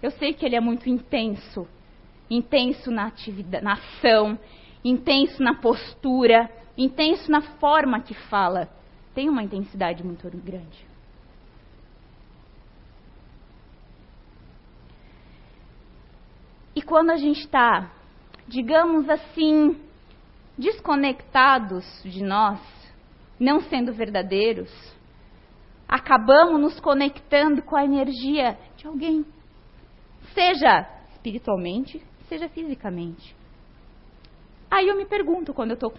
Eu 0.00 0.10
sei 0.12 0.32
que 0.32 0.46
ele 0.46 0.56
é 0.56 0.60
muito 0.60 0.88
intenso, 0.88 1.66
intenso 2.30 2.90
na 2.90 3.06
atividade, 3.06 3.64
na 3.64 3.72
ação, 3.72 4.38
intenso 4.84 5.42
na 5.42 5.54
postura, 5.54 6.48
intenso 6.76 7.30
na 7.30 7.42
forma 7.42 8.00
que 8.00 8.14
fala. 8.14 8.68
Tem 9.14 9.28
uma 9.28 9.42
intensidade 9.42 10.04
muito 10.04 10.28
grande. 10.38 10.87
E 16.78 16.82
quando 16.82 17.10
a 17.10 17.16
gente 17.16 17.40
está, 17.40 17.90
digamos 18.46 19.10
assim, 19.10 19.76
desconectados 20.56 21.84
de 22.04 22.22
nós, 22.22 22.60
não 23.36 23.58
sendo 23.62 23.92
verdadeiros, 23.92 24.70
acabamos 25.88 26.60
nos 26.60 26.78
conectando 26.78 27.62
com 27.62 27.74
a 27.74 27.84
energia 27.84 28.56
de 28.76 28.86
alguém, 28.86 29.26
seja 30.32 30.88
espiritualmente, 31.14 32.00
seja 32.28 32.48
fisicamente. 32.48 33.34
Aí 34.70 34.86
eu 34.86 34.96
me 34.96 35.04
pergunto 35.04 35.52
quando 35.52 35.70
eu 35.70 35.74
estou 35.74 35.92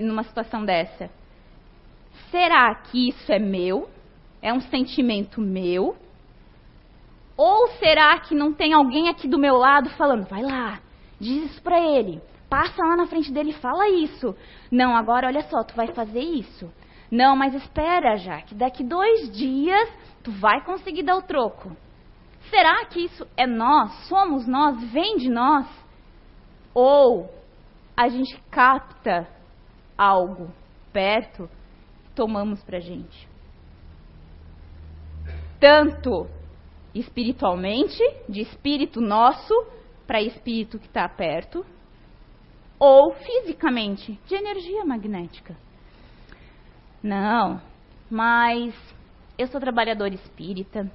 numa 0.00 0.24
situação 0.24 0.64
dessa: 0.64 1.08
será 2.28 2.74
que 2.74 3.10
isso 3.10 3.30
é 3.30 3.38
meu? 3.38 3.88
É 4.42 4.52
um 4.52 4.60
sentimento 4.62 5.40
meu? 5.40 5.96
Ou 7.36 7.68
será 7.78 8.18
que 8.20 8.34
não 8.34 8.52
tem 8.52 8.72
alguém 8.72 9.08
aqui 9.08 9.26
do 9.26 9.38
meu 9.38 9.56
lado 9.56 9.90
falando, 9.90 10.28
vai 10.28 10.42
lá, 10.42 10.80
diz 11.18 11.50
isso 11.50 11.62
para 11.62 11.80
ele, 11.80 12.20
passa 12.48 12.84
lá 12.84 12.96
na 12.96 13.06
frente 13.06 13.32
dele 13.32 13.50
e 13.50 13.60
fala 13.60 13.88
isso. 13.88 14.36
Não, 14.70 14.94
agora 14.94 15.28
olha 15.28 15.42
só, 15.42 15.62
tu 15.64 15.74
vai 15.74 15.88
fazer 15.88 16.20
isso. 16.20 16.70
Não, 17.10 17.36
mas 17.36 17.54
espera 17.54 18.16
já, 18.16 18.40
que 18.42 18.54
daqui 18.54 18.84
dois 18.84 19.30
dias 19.30 19.88
tu 20.22 20.30
vai 20.32 20.64
conseguir 20.64 21.02
dar 21.02 21.16
o 21.16 21.22
troco. 21.22 21.76
Será 22.50 22.84
que 22.86 23.04
isso 23.04 23.26
é 23.36 23.46
nós? 23.46 23.92
Somos 24.08 24.46
nós? 24.46 24.82
Vem 24.92 25.16
de 25.16 25.30
nós? 25.30 25.66
Ou 26.74 27.30
a 27.96 28.08
gente 28.08 28.38
capta 28.50 29.28
algo 29.96 30.50
perto, 30.92 31.48
tomamos 32.14 32.62
pra 32.64 32.80
gente? 32.80 33.28
Tanto 35.60 36.26
espiritualmente, 36.94 38.02
de 38.28 38.40
espírito 38.40 39.00
nosso 39.00 39.54
para 40.06 40.20
espírito 40.20 40.78
que 40.78 40.86
está 40.86 41.08
perto, 41.08 41.64
ou 42.78 43.14
fisicamente, 43.14 44.18
de 44.26 44.34
energia 44.34 44.84
magnética. 44.84 45.56
Não, 47.02 47.60
mas 48.10 48.74
eu 49.38 49.46
sou 49.46 49.60
trabalhador 49.60 50.12
espírita, 50.12 50.90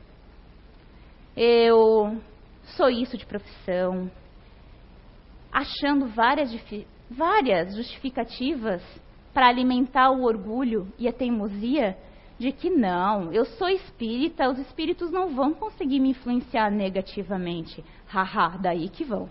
eu 1.36 2.21
sou 2.75 2.89
isso 2.89 3.17
de 3.17 3.25
profissão, 3.25 4.12
achando 5.51 6.07
várias, 6.07 6.51
várias 7.10 7.75
justificativas 7.75 8.83
para 9.33 9.47
alimentar 9.47 10.12
o 10.12 10.23
orgulho 10.23 10.91
e 10.97 11.07
a 11.07 11.13
teimosia 11.13 11.97
de 12.39 12.52
que 12.52 12.69
não, 12.69 13.34
eu 13.34 13.45
sou 13.45 13.67
espírita, 13.67 14.50
os 14.50 14.60
espíritos 14.60 15.12
não 15.12 15.34
vão 15.34 15.54
conseguir 15.54 16.00
me 16.00 16.10
influenciar 16.10 16.69
negativamente. 16.69 17.84
Haha, 18.08 18.58
daí 18.58 18.89
que 18.89 19.04
vão. 19.04 19.30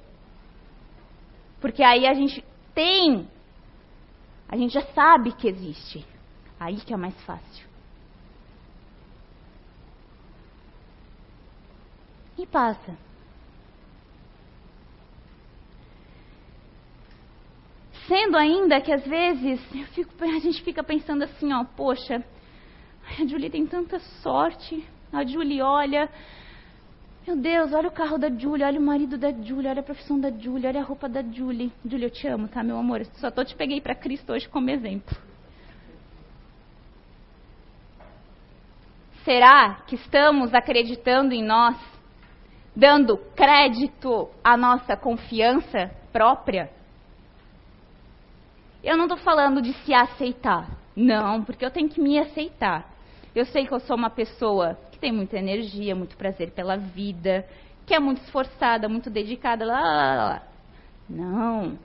Porque 1.61 1.83
aí 1.83 2.07
a 2.07 2.14
gente 2.14 2.45
tem, 2.75 3.29
a 4.49 4.57
gente 4.57 4.75
já 4.75 4.83
sabe 4.92 5.33
que 5.33 5.47
existe. 5.49 6.05
Aí 6.59 6.77
que 6.77 6.92
é 6.92 6.97
mais 6.97 7.14
fácil. 7.23 7.66
E 12.37 12.47
passa. 12.47 12.97
Sendo 18.07 18.37
ainda 18.37 18.81
que 18.81 18.92
às 18.92 19.05
vezes 19.05 19.61
fico, 19.92 20.12
a 20.23 20.38
gente 20.38 20.62
fica 20.62 20.83
pensando 20.83 21.25
assim, 21.25 21.53
ó, 21.53 21.64
poxa, 21.64 22.25
a 23.07 23.27
Julie 23.27 23.51
tem 23.51 23.66
tanta 23.66 23.99
sorte. 24.23 24.85
A 25.12 25.25
Julie 25.25 25.62
olha. 25.62 26.09
Meu 27.27 27.37
Deus, 27.37 27.73
olha 27.73 27.88
o 27.88 27.92
carro 27.92 28.19
da 28.19 28.31
Julie, 28.31 28.64
olha 28.64 28.79
o 28.79 28.83
marido 28.83 29.19
da 29.19 29.33
Julie, 29.33 29.69
olha 29.69 29.81
a 29.81 29.83
profissão 29.83 30.19
da 30.19 30.31
Julie, 30.31 30.66
olha 30.66 30.81
a 30.81 30.85
roupa 30.85 31.09
da 31.09 31.23
Julie. 31.23 31.73
Julie, 31.85 32.05
eu 32.05 32.11
te 32.11 32.27
amo, 32.29 32.47
tá, 32.47 32.62
meu 32.62 32.79
amor? 32.79 33.05
Só 33.14 33.31
tô 33.31 33.45
te 33.45 33.55
peguei 33.57 33.81
para 33.81 33.97
Cristo 33.97 34.33
hoje 34.33 34.49
como 34.49 34.71
exemplo. 34.71 35.16
Será 39.25 39.83
que 39.88 39.97
estamos 39.97 40.55
acreditando 40.55 41.35
em 41.35 41.42
nós, 41.42 41.77
dando 42.77 43.19
crédito 43.35 44.29
à 44.45 44.57
nossa 44.57 44.97
confiança 44.97 45.90
própria? 46.12 46.71
Eu 48.85 48.97
não 48.97 49.07
estou 49.07 49.19
falando 49.19 49.61
de 49.61 49.73
se 49.85 49.92
aceitar. 49.92 50.71
Não, 50.95 51.42
porque 51.42 51.64
eu 51.64 51.73
tenho 51.73 51.88
que 51.88 52.01
me 52.01 52.21
aceitar. 52.21 52.95
Eu 53.37 53.44
sei 53.44 53.66
que 53.66 53.75
eu 53.75 53.81
sou 53.81 53.94
uma 53.94 54.09
pessoa 54.09 54.79
que 54.90 54.99
tem 54.99 55.12
muita 55.12 55.37
energia, 55.37 55.94
muito 55.94 56.16
prazer 56.16 56.53
pela 56.53 56.79
vida, 56.79 57.46
que 57.85 57.94
é 57.94 58.01
muito 58.01 58.22
esforçada, 58.22 58.88
muito 58.88 59.11
dedicada, 59.11 59.62
lá, 59.62 59.79
lá, 59.79 60.14
lá. 60.14 60.42
Não. 61.07 61.79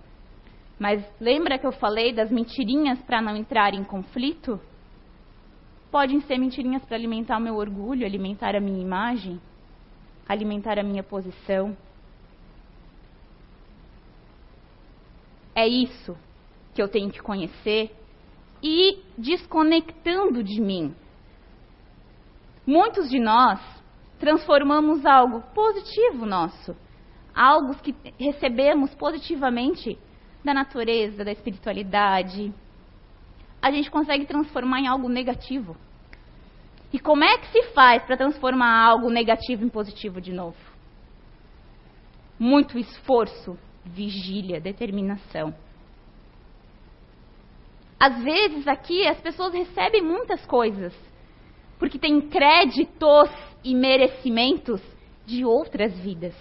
Mas 0.79 1.05
lembra 1.19 1.59
que 1.59 1.67
eu 1.67 1.73
falei 1.73 2.13
das 2.13 2.31
mentirinhas 2.31 3.01
para 3.01 3.21
não 3.21 3.35
entrar 3.35 3.73
em 3.73 3.83
conflito? 3.83 4.61
Podem 5.91 6.21
ser 6.21 6.37
mentirinhas 6.37 6.85
para 6.85 6.95
alimentar 6.95 7.37
o 7.37 7.41
meu 7.41 7.57
orgulho, 7.57 8.05
alimentar 8.05 8.55
a 8.55 8.61
minha 8.61 8.81
imagem, 8.81 9.37
alimentar 10.29 10.79
a 10.79 10.83
minha 10.83 11.03
posição. 11.03 11.75
É 15.53 15.67
isso 15.67 16.17
que 16.73 16.81
eu 16.81 16.87
tenho 16.87 17.11
que 17.11 17.19
conhecer 17.19 17.93
e 18.63 19.03
desconectando 19.17 20.41
de 20.41 20.61
mim. 20.61 20.95
Muitos 22.65 23.09
de 23.09 23.19
nós 23.19 23.59
transformamos 24.19 25.05
algo 25.05 25.41
positivo 25.53 26.25
nosso, 26.25 26.75
algo 27.33 27.75
que 27.75 27.95
recebemos 28.19 28.93
positivamente 28.95 29.97
da 30.43 30.53
natureza, 30.53 31.23
da 31.23 31.31
espiritualidade, 31.31 32.53
a 33.61 33.71
gente 33.71 33.89
consegue 33.89 34.25
transformar 34.25 34.79
em 34.79 34.87
algo 34.87 35.07
negativo. 35.07 35.75
E 36.91 36.99
como 36.99 37.23
é 37.23 37.37
que 37.37 37.47
se 37.47 37.73
faz 37.73 38.03
para 38.03 38.17
transformar 38.17 38.85
algo 38.85 39.09
negativo 39.09 39.63
em 39.63 39.69
positivo 39.69 40.19
de 40.19 40.33
novo? 40.33 40.57
Muito 42.37 42.77
esforço, 42.77 43.57
vigília, 43.85 44.59
determinação. 44.59 45.53
Às 47.99 48.21
vezes 48.23 48.67
aqui 48.67 49.07
as 49.07 49.21
pessoas 49.21 49.53
recebem 49.53 50.01
muitas 50.01 50.43
coisas, 50.45 50.93
porque 51.81 51.97
tem 51.97 52.21
créditos 52.21 53.31
e 53.63 53.73
merecimentos 53.73 54.79
de 55.25 55.43
outras 55.43 55.91
vidas. 55.97 56.35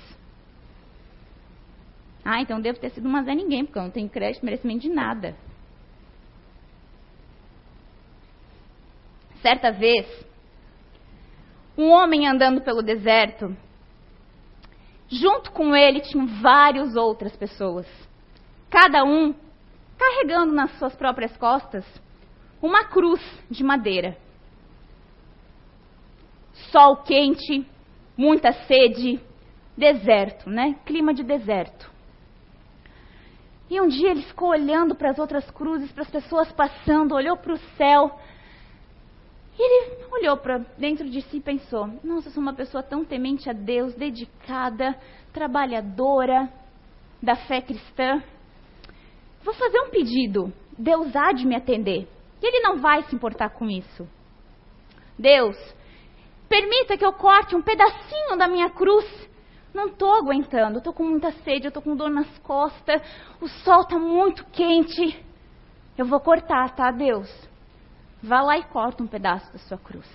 Ah, 2.22 2.42
então 2.42 2.60
devo 2.60 2.78
ter 2.78 2.90
sido 2.90 3.08
uma 3.08 3.22
Zé 3.22 3.34
Ninguém, 3.34 3.64
porque 3.64 3.78
eu 3.78 3.84
não 3.84 3.90
tenho 3.90 4.10
crédito 4.10 4.44
merecimento 4.44 4.80
de 4.80 4.90
nada. 4.90 5.34
Certa 9.40 9.72
vez, 9.72 10.06
um 11.74 11.88
homem 11.88 12.28
andando 12.28 12.60
pelo 12.60 12.82
deserto, 12.82 13.56
junto 15.08 15.52
com 15.52 15.74
ele 15.74 16.00
tinham 16.00 16.26
várias 16.42 16.94
outras 16.96 17.34
pessoas, 17.34 17.86
cada 18.68 19.04
um 19.04 19.34
carregando 19.96 20.52
nas 20.52 20.78
suas 20.78 20.94
próprias 20.94 21.34
costas 21.38 21.86
uma 22.60 22.84
cruz 22.84 23.22
de 23.50 23.64
madeira 23.64 24.18
sol 26.70 26.98
quente, 26.98 27.66
muita 28.16 28.52
sede, 28.52 29.20
deserto, 29.76 30.48
né? 30.48 30.76
Clima 30.84 31.14
de 31.14 31.22
deserto. 31.22 31.90
E 33.70 33.80
um 33.80 33.86
dia 33.86 34.10
ele 34.10 34.22
ficou 34.22 34.48
olhando 34.48 34.94
para 34.94 35.10
as 35.10 35.18
outras 35.18 35.48
cruzes, 35.50 35.92
para 35.92 36.02
as 36.02 36.10
pessoas 36.10 36.50
passando, 36.52 37.14
olhou 37.14 37.36
para 37.36 37.52
o 37.52 37.58
céu. 37.76 38.18
E 39.56 39.62
ele 39.62 40.04
olhou 40.10 40.36
para 40.36 40.58
dentro 40.76 41.08
de 41.08 41.22
si 41.22 41.36
e 41.36 41.40
pensou: 41.40 41.86
Nossa, 42.02 42.28
eu 42.28 42.32
sou 42.32 42.42
uma 42.42 42.52
pessoa 42.52 42.82
tão 42.82 43.04
temente 43.04 43.48
a 43.48 43.52
Deus, 43.52 43.94
dedicada, 43.94 44.98
trabalhadora, 45.32 46.48
da 47.22 47.36
fé 47.36 47.60
cristã. 47.60 48.22
Vou 49.44 49.54
fazer 49.54 49.78
um 49.80 49.90
pedido. 49.90 50.52
Deus 50.76 51.14
há 51.14 51.32
de 51.32 51.46
me 51.46 51.54
atender. 51.54 52.08
E 52.42 52.46
ele 52.46 52.60
não 52.60 52.78
vai 52.78 53.02
se 53.04 53.14
importar 53.14 53.50
com 53.50 53.68
isso. 53.68 54.08
Deus, 55.18 55.56
Permita 56.50 56.96
que 56.96 57.04
eu 57.06 57.12
corte 57.12 57.54
um 57.54 57.62
pedacinho 57.62 58.36
da 58.36 58.48
minha 58.48 58.68
cruz. 58.68 59.06
Não 59.72 59.86
estou 59.86 60.12
aguentando, 60.14 60.78
estou 60.78 60.92
com 60.92 61.04
muita 61.04 61.30
sede, 61.30 61.68
estou 61.68 61.80
com 61.80 61.94
dor 61.94 62.10
nas 62.10 62.26
costas, 62.38 63.00
o 63.40 63.46
sol 63.46 63.82
está 63.82 63.96
muito 63.96 64.44
quente. 64.46 65.24
Eu 65.96 66.06
vou 66.06 66.18
cortar, 66.18 66.74
tá, 66.74 66.90
Deus? 66.90 67.30
Vá 68.20 68.42
lá 68.42 68.58
e 68.58 68.64
corta 68.64 69.00
um 69.00 69.06
pedaço 69.06 69.52
da 69.52 69.60
sua 69.60 69.78
cruz. 69.78 70.08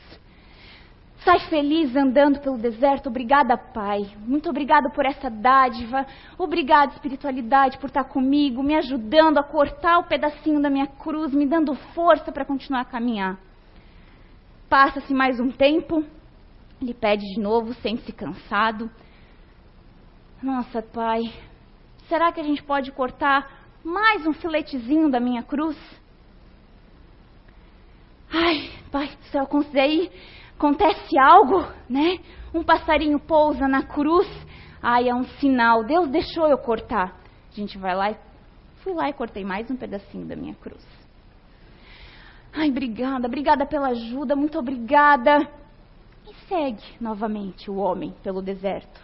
Sai 1.24 1.40
feliz 1.48 1.96
andando 1.96 2.42
pelo 2.42 2.58
deserto. 2.58 3.08
Obrigada, 3.08 3.58
Pai. 3.58 4.06
Muito 4.18 4.50
obrigada 4.50 4.90
por 4.90 5.06
essa 5.06 5.30
dádiva. 5.30 6.06
Obrigada, 6.38 6.92
espiritualidade, 6.92 7.78
por 7.78 7.88
estar 7.88 8.04
comigo, 8.04 8.62
me 8.62 8.76
ajudando 8.76 9.38
a 9.38 9.44
cortar 9.44 10.00
o 10.00 10.04
pedacinho 10.04 10.62
da 10.62 10.70
minha 10.70 10.86
cruz, 10.86 11.34
me 11.34 11.46
dando 11.46 11.74
força 11.94 12.30
para 12.30 12.44
continuar 12.44 12.82
a 12.82 12.86
caminhar. 12.86 13.40
Passa-se 14.68 15.14
mais 15.14 15.40
um 15.40 15.50
tempo. 15.50 16.04
Ele 16.86 16.94
pede 16.94 17.26
de 17.26 17.40
novo, 17.40 17.74
sente-se 17.82 18.12
cansado. 18.12 18.92
Nossa, 20.40 20.84
pai, 20.84 21.34
será 22.08 22.32
que 22.32 22.40
a 22.40 22.44
gente 22.44 22.62
pode 22.62 22.92
cortar 22.92 23.66
mais 23.84 24.24
um 24.28 24.34
filetezinho 24.34 25.10
da 25.10 25.20
minha 25.20 25.42
cruz? 25.42 25.76
Ai, 28.32 28.70
pai 28.92 29.08
do 29.08 29.24
céu, 29.32 29.50
aí 29.82 30.12
acontece 30.56 31.18
algo, 31.18 31.66
né? 31.90 32.20
Um 32.54 32.64
passarinho 32.64 33.20
pousa 33.20 33.68
na 33.68 33.82
cruz. 33.82 34.28
Ai, 34.80 35.10
é 35.10 35.16
um 35.16 35.24
sinal. 35.40 35.84
Deus 35.84 36.08
deixou 36.10 36.48
eu 36.48 36.58
cortar. 36.60 37.20
A 37.52 37.56
gente 37.56 37.80
vai 37.80 37.96
lá 37.96 38.12
e 38.12 38.18
fui 38.84 38.94
lá 38.94 39.10
e 39.10 39.14
cortei 39.14 39.44
mais 39.44 39.72
um 39.72 39.76
pedacinho 39.76 40.28
da 40.28 40.36
minha 40.36 40.54
cruz. 40.54 40.86
Ai, 42.54 42.70
obrigada, 42.70 43.26
obrigada 43.26 43.66
pela 43.66 43.88
ajuda, 43.88 44.36
muito 44.36 44.60
obrigada. 44.60 45.65
E 46.28 46.34
segue 46.48 46.84
novamente 47.00 47.70
o 47.70 47.78
homem 47.78 48.14
pelo 48.24 48.42
deserto. 48.42 49.00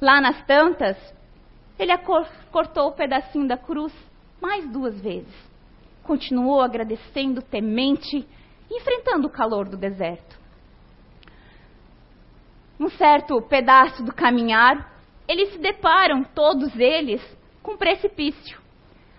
Lá 0.00 0.20
nas 0.20 0.44
tantas, 0.46 0.96
ele 1.78 1.96
cortou 2.50 2.88
o 2.88 2.92
pedacinho 2.92 3.46
da 3.46 3.56
cruz 3.56 3.92
mais 4.40 4.68
duas 4.68 5.00
vezes. 5.00 5.34
Continuou 6.02 6.60
agradecendo, 6.60 7.40
temente, 7.40 8.26
enfrentando 8.70 9.28
o 9.28 9.30
calor 9.30 9.68
do 9.68 9.76
deserto. 9.76 10.40
Um 12.78 12.90
certo 12.90 13.40
pedaço 13.42 14.02
do 14.02 14.12
caminhar, 14.12 14.92
eles 15.28 15.52
se 15.52 15.58
deparam, 15.58 16.24
todos 16.24 16.74
eles, 16.76 17.22
com 17.62 17.72
um 17.72 17.76
precipício, 17.76 18.60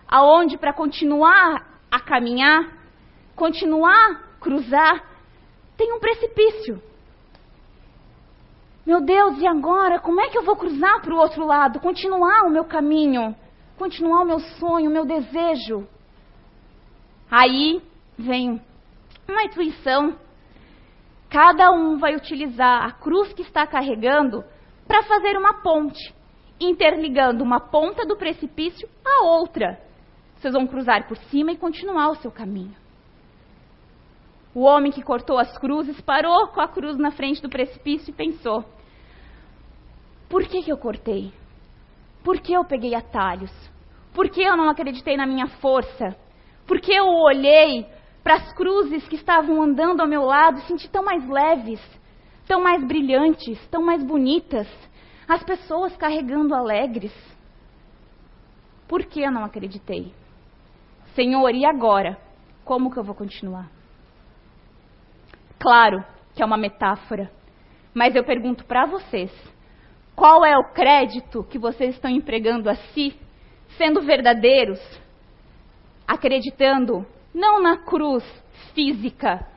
aonde 0.06 0.58
para 0.58 0.74
continuar 0.74 1.80
a 1.90 2.00
caminhar, 2.00 2.78
continuar 3.36 4.12
a 4.12 4.16
cruzar, 4.42 5.13
tem 5.84 5.92
um 5.92 6.00
precipício. 6.00 6.82
Meu 8.86 9.02
Deus, 9.02 9.38
e 9.40 9.46
agora? 9.46 10.00
Como 10.00 10.22
é 10.22 10.30
que 10.30 10.38
eu 10.38 10.44
vou 10.44 10.56
cruzar 10.56 11.02
para 11.02 11.14
o 11.14 11.18
outro 11.18 11.46
lado? 11.46 11.80
Continuar 11.82 12.46
o 12.46 12.50
meu 12.50 12.64
caminho? 12.64 13.36
Continuar 13.78 14.22
o 14.22 14.26
meu 14.26 14.40
sonho, 14.40 14.90
o 14.90 14.94
meu 14.94 15.06
desejo? 15.06 15.86
Aí 17.30 17.82
vem 18.18 18.62
uma 19.28 19.44
intuição. 19.44 20.16
Cada 21.30 21.72
um 21.72 21.98
vai 21.98 22.16
utilizar 22.16 22.86
a 22.86 22.92
cruz 22.92 23.34
que 23.34 23.42
está 23.42 23.68
carregando 23.68 24.44
para 24.88 25.04
fazer 25.04 25.36
uma 25.36 25.62
ponte, 25.62 26.14
interligando 26.62 27.44
uma 27.44 27.60
ponta 27.60 28.06
do 28.06 28.16
precipício 28.16 28.88
à 29.04 29.26
outra. 29.26 29.82
Vocês 30.38 30.54
vão 30.54 30.68
cruzar 30.68 31.08
por 31.08 31.18
cima 31.18 31.52
e 31.52 31.58
continuar 31.58 32.10
o 32.10 32.16
seu 32.16 32.32
caminho. 32.32 32.83
O 34.56 34.62
homem 34.62 34.92
que 34.92 35.02
cortou 35.02 35.40
as 35.40 35.58
cruzes 35.58 36.00
parou 36.02 36.48
com 36.50 36.62
a 36.62 36.68
cruz 36.68 36.96
na 36.98 37.12
frente 37.12 37.42
do 37.42 37.50
precipício 37.50 38.12
e 38.12 38.14
pensou: 38.14 38.64
Por 40.30 40.44
que, 40.44 40.62
que 40.62 40.72
eu 40.72 40.78
cortei? 40.78 41.34
Por 42.24 42.40
que 42.40 42.54
eu 42.54 42.64
peguei 42.64 42.94
atalhos? 42.94 43.52
Por 44.14 44.30
que 44.30 44.42
eu 44.42 44.56
não 44.56 44.70
acreditei 44.70 45.18
na 45.18 45.26
minha 45.26 45.48
força? 45.48 46.16
Por 46.68 46.80
que 46.80 46.94
eu 46.94 47.06
olhei 47.06 47.86
para 48.24 48.36
as 48.36 48.54
cruzes 48.54 49.08
que 49.08 49.16
estavam 49.16 49.62
andando 49.62 50.02
ao 50.02 50.08
meu 50.08 50.24
lado 50.24 50.60
e 50.60 50.68
senti 50.68 50.88
tão 50.90 51.04
mais 51.04 51.28
leves, 51.28 51.82
tão 52.48 52.62
mais 52.62 52.84
brilhantes, 52.86 53.60
tão 53.70 53.84
mais 53.84 54.04
bonitas? 54.04 54.68
As 55.28 55.44
pessoas 55.44 55.98
carregando 55.98 56.54
alegres. 56.54 57.14
Por 58.88 59.04
que 59.04 59.22
eu 59.22 59.32
não 59.32 59.44
acreditei? 59.44 60.14
Senhor, 61.16 61.56
e 61.56 61.66
agora? 61.66 62.18
Como 62.64 62.92
que 62.92 62.98
eu 62.98 63.04
vou 63.04 63.16
continuar? 63.16 63.83
Claro 65.64 66.04
que 66.36 66.44
é 66.44 66.46
uma 66.46 66.58
metáfora, 66.58 67.32
mas 67.94 68.14
eu 68.14 68.26
pergunto 68.26 68.66
para 68.66 68.86
vocês: 68.86 69.32
qual 70.14 70.44
é 70.44 70.58
o 70.58 70.74
crédito 70.74 71.42
que 71.46 71.58
vocês 71.58 71.96
estão 71.96 72.12
empregando 72.12 72.70
a 72.70 72.76
si, 72.76 73.18
sendo 73.78 74.02
verdadeiros, 74.02 74.78
acreditando 76.06 77.06
não 77.34 77.62
na 77.62 77.78
cruz 77.78 78.26
física, 78.74 79.48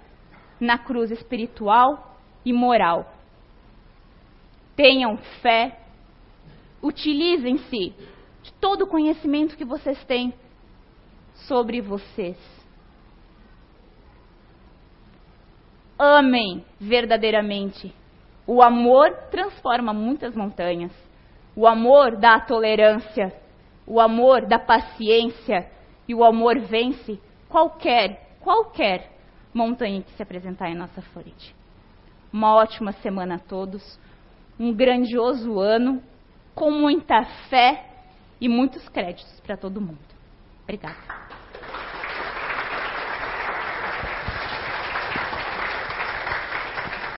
na 0.61 0.79
cruz 0.79 1.11
espiritual 1.11 2.17
e 2.45 2.53
moral? 2.53 3.13
Tenham 4.77 5.17
fé, 5.43 5.77
utilizem-se 6.81 7.93
de 8.45 8.53
todo 8.61 8.83
o 8.83 8.89
conhecimento 8.89 9.57
que 9.57 9.65
vocês 9.65 10.05
têm 10.05 10.33
sobre 11.35 11.81
vocês 11.81 12.56
amem 15.99 16.65
verdadeiramente. 16.81 17.95
O 18.47 18.63
amor 18.63 19.11
transforma 19.31 19.93
muitas 19.93 20.35
montanhas. 20.37 20.93
O 21.55 21.67
amor 21.67 22.17
dá 22.17 22.37
a 22.37 22.41
tolerância. 22.41 23.33
O 23.87 24.01
amor 24.01 24.47
dá 24.47 24.59
paciência. 24.59 25.71
E 26.09 26.15
o 26.15 26.23
amor 26.25 26.59
vence 26.61 27.21
qualquer, 27.49 28.37
qualquer 28.41 29.11
montanha 29.53 30.03
que 30.03 30.13
se 30.13 30.23
apresentar 30.23 30.71
em 30.71 30.77
nossa 30.77 31.03
frente. 31.03 31.55
Uma 32.33 32.55
ótima 32.55 32.93
semana 32.93 33.37
a 33.37 33.39
todos. 33.39 33.99
Um 34.59 34.73
grandioso 34.73 35.59
ano 35.59 36.03
com 36.55 36.71
muita 36.71 37.25
fé 37.49 37.85
e 38.41 38.49
muitos 38.49 38.89
créditos 38.89 39.41
para 39.41 39.57
todo 39.57 39.81
mundo. 39.81 39.99
Obrigada. 40.63 41.46